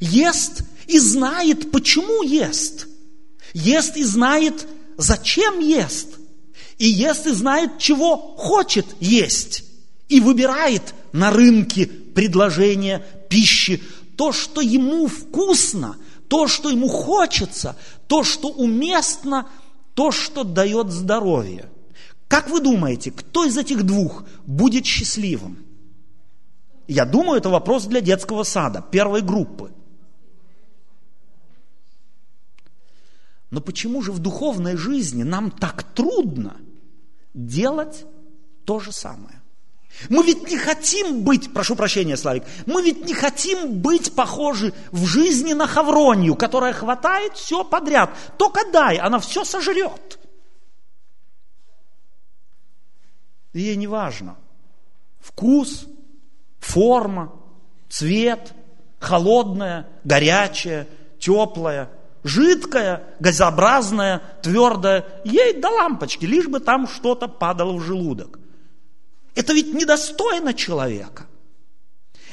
Ест 0.00 0.62
и 0.86 0.98
знает, 0.98 1.70
почему 1.70 2.22
ест. 2.22 2.86
Ест 3.52 3.96
и 3.96 4.02
знает, 4.02 4.66
зачем 4.96 5.60
ест. 5.60 6.18
И 6.78 6.86
ест 6.86 7.26
и 7.26 7.30
знает, 7.30 7.78
чего 7.78 8.16
хочет 8.16 8.86
есть. 9.00 9.64
И 10.08 10.20
выбирает 10.20 10.94
на 11.12 11.30
рынке 11.30 11.86
предложение 11.86 13.04
пищи 13.28 13.82
то, 14.16 14.32
что 14.32 14.60
ему 14.60 15.06
вкусно, 15.06 15.96
то, 16.28 16.48
что 16.48 16.70
ему 16.70 16.88
хочется, 16.88 17.76
то, 18.06 18.24
что 18.24 18.48
уместно, 18.48 19.48
то, 19.94 20.10
что 20.10 20.44
дает 20.44 20.90
здоровье. 20.90 21.70
Как 22.28 22.48
вы 22.48 22.60
думаете, 22.60 23.10
кто 23.10 23.44
из 23.44 23.56
этих 23.56 23.84
двух 23.84 24.24
будет 24.46 24.84
счастливым? 24.86 25.64
Я 26.86 27.04
думаю, 27.04 27.38
это 27.38 27.48
вопрос 27.48 27.84
для 27.84 28.00
детского 28.00 28.42
сада, 28.42 28.84
первой 28.90 29.22
группы. 29.22 29.72
Но 33.50 33.60
почему 33.60 34.02
же 34.02 34.10
в 34.10 34.18
духовной 34.18 34.76
жизни 34.76 35.22
нам 35.22 35.50
так 35.50 35.84
трудно 35.94 36.56
делать 37.34 38.04
то 38.64 38.80
же 38.80 38.90
самое? 38.90 39.43
Мы 40.08 40.24
ведь 40.24 40.50
не 40.50 40.58
хотим 40.58 41.22
быть, 41.22 41.52
прошу 41.52 41.76
прощения, 41.76 42.16
Славик, 42.16 42.44
мы 42.66 42.82
ведь 42.82 43.06
не 43.06 43.14
хотим 43.14 43.80
быть 43.80 44.14
похожи 44.14 44.72
в 44.90 45.06
жизни 45.06 45.52
на 45.52 45.66
Хавронию, 45.66 46.34
которая 46.34 46.72
хватает 46.72 47.34
все 47.36 47.64
подряд. 47.64 48.10
Только 48.36 48.70
дай, 48.70 48.98
она 48.98 49.18
все 49.18 49.44
сожрет. 49.44 50.18
И 53.52 53.60
ей 53.60 53.76
не 53.76 53.86
важно. 53.86 54.36
Вкус, 55.20 55.86
форма, 56.58 57.32
цвет, 57.88 58.52
холодная, 58.98 59.88
горячая, 60.02 60.88
теплая, 61.20 61.88
жидкая, 62.24 63.04
газообразная, 63.20 64.22
твердая. 64.42 65.22
Ей 65.24 65.60
до 65.60 65.68
лампочки, 65.68 66.24
лишь 66.24 66.48
бы 66.48 66.58
там 66.58 66.88
что-то 66.88 67.28
падало 67.28 67.74
в 67.74 67.80
желудок. 67.80 68.40
Это 69.34 69.52
ведь 69.52 69.72
недостойно 69.74 70.54
человека. 70.54 71.26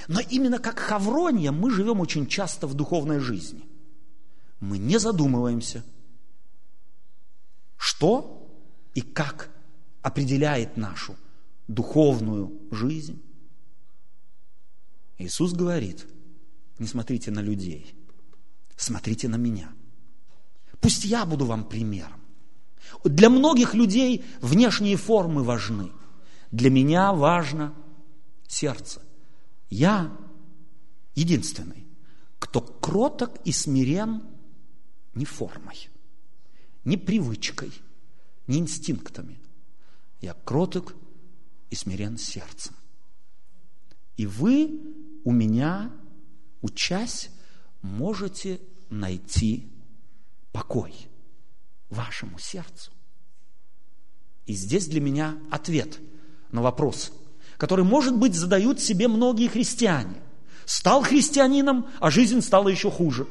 Но 0.08 0.20
именно 0.20 0.60
как 0.60 0.80
Хавронья 0.80 1.52
мы 1.52 1.72
живем 1.72 2.00
очень 2.00 2.28
часто 2.28 2.68
в 2.68 2.74
духовной 2.74 3.20
жизни. 3.20 3.64
Мы 4.60 4.78
не 4.78 5.00
задумываемся, 5.00 5.84
что 7.78 8.48
и 8.94 9.02
как 9.02 9.50
определяет 10.02 10.78
нашу 10.78 11.16
духовную 11.68 12.52
жизнь. 12.72 13.22
Иисус 15.18 15.54
говорит, 15.54 16.06
не 16.78 16.88
смотрите 16.88 17.32
на 17.32 17.40
людей, 17.40 17.96
смотрите 18.76 19.28
на 19.28 19.36
меня. 19.36 19.72
Пусть 20.80 21.06
я 21.06 21.26
буду 21.26 21.46
вам 21.46 21.64
примером. 21.64 22.20
Для 23.04 23.30
многих 23.30 23.74
людей 23.74 24.26
внешние 24.42 24.98
формы 24.98 25.44
важны. 25.44 25.92
Для 26.52 26.70
меня 26.70 27.14
важно 27.14 27.74
сердце. 28.48 29.02
Я 29.70 30.16
единственный, 31.16 31.86
кто 32.40 32.60
кроток 32.62 33.40
и 33.46 33.52
смирен 33.54 34.24
не 35.14 35.26
формой, 35.26 35.90
не 36.84 36.98
привычкой, 36.98 37.72
не 38.48 38.60
инстинктами, 38.60 39.40
я 40.20 40.34
кроток 40.34 40.94
и 41.70 41.76
смирен 41.76 42.18
сердцем. 42.18 42.76
И 44.18 44.28
вы 44.28 44.82
у 45.24 45.32
меня, 45.32 45.92
учась, 46.62 47.30
можете 47.82 48.60
найти 48.90 49.72
покой 50.52 50.94
вашему 51.90 52.38
сердцу. 52.40 52.92
И 54.46 54.54
здесь 54.54 54.88
для 54.88 55.00
меня 55.00 55.40
ответ 55.50 56.00
на 56.52 56.62
вопрос, 56.62 57.12
который, 57.58 57.86
может 57.86 58.16
быть, 58.16 58.36
задают 58.36 58.80
себе 58.80 59.08
многие 59.08 59.48
христиане. 59.48 60.16
Стал 60.66 61.02
христианином, 61.02 61.88
а 62.00 62.12
жизнь 62.12 62.42
стала 62.42 62.70
еще 62.70 62.90
хуже. 62.90 63.28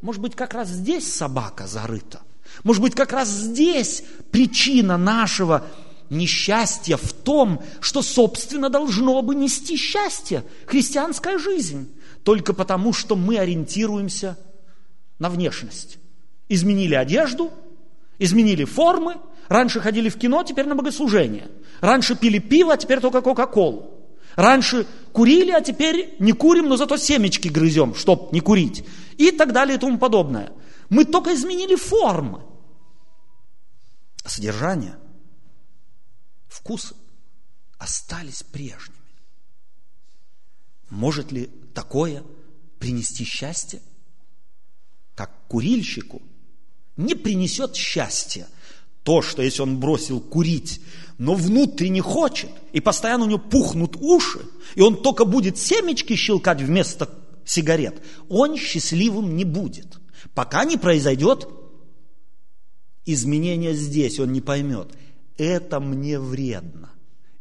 Может 0.00 0.22
быть, 0.22 0.34
как 0.34 0.54
раз 0.54 0.68
здесь 0.68 1.12
собака 1.12 1.66
зарыта. 1.66 2.20
Может 2.64 2.82
быть, 2.82 2.94
как 2.94 3.12
раз 3.12 3.28
здесь 3.28 4.02
причина 4.30 4.96
нашего 4.96 5.66
несчастья 6.08 6.96
в 6.96 7.12
том, 7.12 7.62
что, 7.80 8.02
собственно, 8.02 8.68
должно 8.68 9.22
бы 9.22 9.34
нести 9.34 9.76
счастье, 9.76 10.44
христианская 10.66 11.38
жизнь, 11.38 11.88
только 12.24 12.52
потому, 12.52 12.92
что 12.92 13.16
мы 13.16 13.38
ориентируемся 13.38 14.36
на 15.18 15.30
внешность. 15.30 15.98
Изменили 16.48 16.94
одежду, 16.94 17.52
изменили 18.18 18.64
формы, 18.64 19.16
раньше 19.48 19.80
ходили 19.80 20.08
в 20.08 20.18
кино, 20.18 20.42
теперь 20.42 20.66
на 20.66 20.74
богослужение. 20.74 21.48
Раньше 21.80 22.14
пили 22.14 22.38
пиво, 22.38 22.74
а 22.74 22.76
теперь 22.76 23.00
только 23.00 23.22
Кока-Колу. 23.22 23.90
Раньше 24.36 24.86
курили, 25.12 25.50
а 25.50 25.60
теперь 25.60 26.14
не 26.18 26.32
курим, 26.32 26.68
но 26.68 26.76
зато 26.76 26.96
семечки 26.96 27.48
грызем, 27.48 27.94
чтоб 27.94 28.32
не 28.32 28.40
курить. 28.40 28.84
И 29.16 29.30
так 29.32 29.52
далее 29.52 29.76
и 29.76 29.80
тому 29.80 29.98
подобное. 29.98 30.52
Мы 30.88 31.04
только 31.04 31.34
изменили 31.34 31.74
формы. 31.74 32.42
Содержание, 34.24 34.96
вкусы 36.48 36.94
остались 37.78 38.42
прежними. 38.42 38.98
Может 40.90 41.32
ли 41.32 41.50
такое 41.74 42.22
принести 42.78 43.24
счастье? 43.24 43.80
Как 45.14 45.30
курильщику 45.48 46.22
не 46.96 47.14
принесет 47.14 47.74
счастья 47.74 48.48
то, 49.02 49.22
что 49.22 49.42
если 49.42 49.62
он 49.62 49.80
бросил 49.80 50.20
курить, 50.20 50.80
но 51.20 51.34
внутренне 51.34 52.00
хочет, 52.00 52.48
и 52.72 52.80
постоянно 52.80 53.24
у 53.24 53.28
него 53.28 53.38
пухнут 53.38 53.94
уши, 54.00 54.40
и 54.74 54.80
он 54.80 55.02
только 55.02 55.26
будет 55.26 55.58
семечки 55.58 56.16
щелкать 56.16 56.62
вместо 56.62 57.10
сигарет, 57.44 58.02
он 58.30 58.56
счастливым 58.56 59.36
не 59.36 59.44
будет. 59.44 59.98
Пока 60.34 60.64
не 60.64 60.78
произойдет 60.78 61.46
изменение 63.04 63.74
здесь, 63.74 64.18
он 64.18 64.32
не 64.32 64.40
поймет, 64.40 64.94
это 65.36 65.78
мне 65.78 66.18
вредно. 66.18 66.88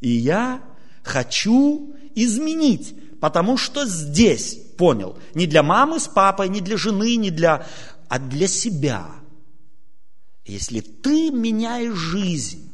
И 0.02 0.10
я 0.10 0.62
хочу 1.02 1.96
изменить, 2.16 2.94
потому 3.22 3.56
что 3.56 3.86
здесь, 3.86 4.56
понял, 4.78 5.18
не 5.34 5.48
для 5.48 5.64
мамы 5.64 6.02
с 6.02 6.08
папой, 6.10 6.50
не 6.50 6.60
для 6.60 6.76
жены, 6.76 7.16
не 7.16 7.32
для, 7.32 7.66
а 8.10 8.20
для 8.20 8.50
себя– 8.50 9.08
если 10.50 10.80
ты 10.80 11.30
меняешь 11.30 11.96
жизнь, 11.96 12.69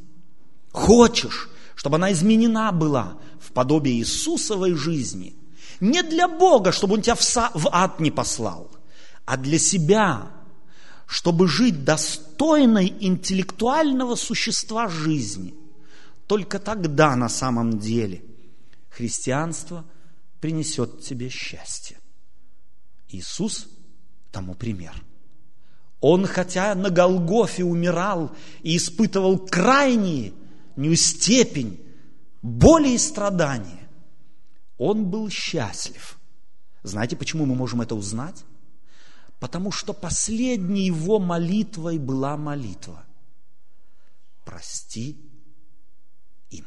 хочешь, 0.76 1.50
чтобы 1.76 1.96
она 1.96 2.12
изменена 2.12 2.72
была 2.72 3.18
в 3.40 3.52
подобие 3.52 3.98
Иисусовой 3.98 4.74
жизни, 4.74 5.36
не 5.80 6.04
для 6.04 6.28
Бога, 6.28 6.72
чтобы 6.72 6.96
Он 6.96 7.02
тебя 7.02 7.16
в 7.16 7.70
ад 7.72 8.00
не 8.00 8.12
послал, 8.12 8.70
а 9.26 9.38
для 9.38 9.58
себя, 9.58 10.32
чтобы 11.08 11.48
жить 11.48 11.84
достойной 11.84 12.94
интеллектуального 13.00 14.16
существа 14.16 14.88
жизни. 14.88 15.56
Только 16.28 16.60
тогда 16.60 17.16
на 17.16 17.30
самом 17.30 17.80
деле 17.80 18.24
христианство 18.90 19.86
принесет 20.40 21.02
тебе 21.02 21.30
счастье. 21.30 21.98
Иисус 23.10 23.68
тому 24.32 24.56
пример– 24.56 24.96
он, 26.08 26.28
хотя 26.28 26.76
на 26.76 26.92
Голгофе 26.92 27.64
умирал 27.64 28.30
и 28.62 28.78
испытывал 28.78 29.40
крайние 29.40 30.34
степень 30.96 31.80
боли 32.42 32.90
и 32.90 32.98
страдания, 32.98 33.90
он 34.78 35.10
был 35.10 35.30
счастлив. 35.30 36.18
Знаете, 36.84 37.16
почему 37.16 37.46
мы 37.46 37.56
можем 37.56 37.82
это 37.82 37.96
узнать? 37.96 38.44
Потому 39.40 39.72
что 39.72 39.94
последней 39.94 40.86
его 40.86 41.20
молитвой 41.20 41.98
была 41.98 42.38
молитва. 42.38 43.04
Прости 44.44 45.18
им. 46.52 46.66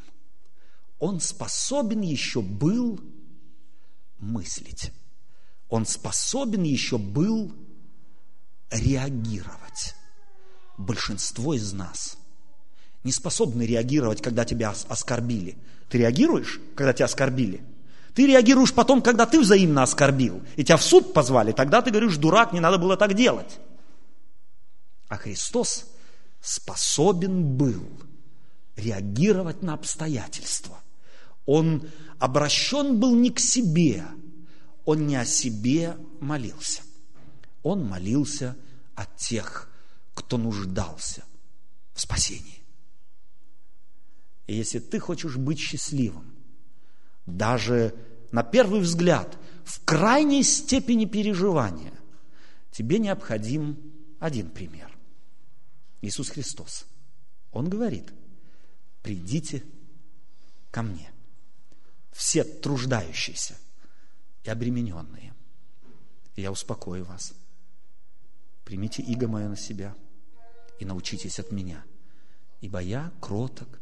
Он 0.99 1.19
способен 1.19 2.01
еще 2.01 2.41
был 2.41 2.99
мыслить. 4.19 4.91
Он 5.69 5.85
способен 5.85 6.63
еще 6.63 6.97
был 6.97 7.53
реагировать. 8.69 9.95
Большинство 10.77 11.53
из 11.53 11.71
нас 11.73 12.18
не 13.03 13.11
способны 13.11 13.63
реагировать, 13.63 14.21
когда 14.21 14.45
тебя 14.45 14.73
оскорбили. 14.87 15.57
Ты 15.89 15.99
реагируешь, 15.99 16.59
когда 16.75 16.93
тебя 16.93 17.05
оскорбили? 17.05 17.63
Ты 18.13 18.27
реагируешь 18.27 18.73
потом, 18.73 19.01
когда 19.01 19.25
ты 19.25 19.39
взаимно 19.39 19.83
оскорбил, 19.83 20.41
и 20.55 20.63
тебя 20.63 20.77
в 20.77 20.83
суд 20.83 21.13
позвали, 21.13 21.51
тогда 21.51 21.81
ты 21.81 21.91
говоришь, 21.91 22.17
дурак, 22.17 22.53
не 22.53 22.59
надо 22.59 22.77
было 22.77 22.97
так 22.97 23.13
делать. 23.13 23.59
А 25.07 25.17
Христос 25.17 25.85
способен 26.41 27.55
был 27.55 27.83
реагировать 28.75 29.61
на 29.61 29.73
обстоятельства. 29.73 30.79
Он 31.45 31.87
обращен 32.19 32.99
был 32.99 33.15
не 33.15 33.29
к 33.29 33.39
себе, 33.39 34.03
он 34.85 35.07
не 35.07 35.15
о 35.15 35.25
себе 35.25 35.97
молился. 36.19 36.81
Он 37.63 37.83
молился 37.85 38.55
о 38.95 39.05
тех, 39.05 39.69
кто 40.13 40.37
нуждался 40.37 41.23
в 41.93 42.01
спасении. 42.01 42.58
И 44.49 44.55
если 44.55 44.79
ты 44.79 44.97
хочешь 44.97 45.37
быть 45.37 45.59
счастливым, 45.59 46.33
даже 47.27 47.93
на 48.31 48.41
первый 48.41 48.79
взгляд, 48.79 49.37
в 49.63 49.85
крайней 49.85 50.41
степени 50.41 51.05
переживания, 51.05 51.93
тебе 52.71 52.97
необходим 52.97 53.77
один 54.19 54.49
пример. 54.49 54.91
Иисус 56.01 56.29
Христос. 56.29 56.87
Он 57.51 57.69
говорит, 57.69 58.11
придите 59.03 59.63
ко 60.71 60.81
мне, 60.81 61.11
все 62.11 62.43
труждающиеся 62.43 63.55
и 64.43 64.49
обремененные, 64.49 65.35
и 66.35 66.41
я 66.41 66.51
успокою 66.51 67.05
вас. 67.05 67.35
Примите 68.63 69.03
иго 69.03 69.27
мое 69.27 69.47
на 69.47 69.57
себя 69.57 69.95
и 70.79 70.85
научитесь 70.85 71.37
от 71.37 71.51
меня, 71.51 71.85
ибо 72.61 72.79
я 72.79 73.11
кроток 73.21 73.79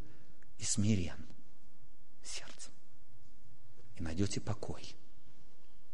и 0.57 0.63
смирен 0.63 1.25
сердцем. 2.23 2.73
И 3.95 4.01
найдете 4.03 4.41
покой 4.41 4.95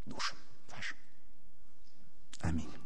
душам 0.06 0.38
вашим. 0.70 0.98
Аминь. 2.40 2.83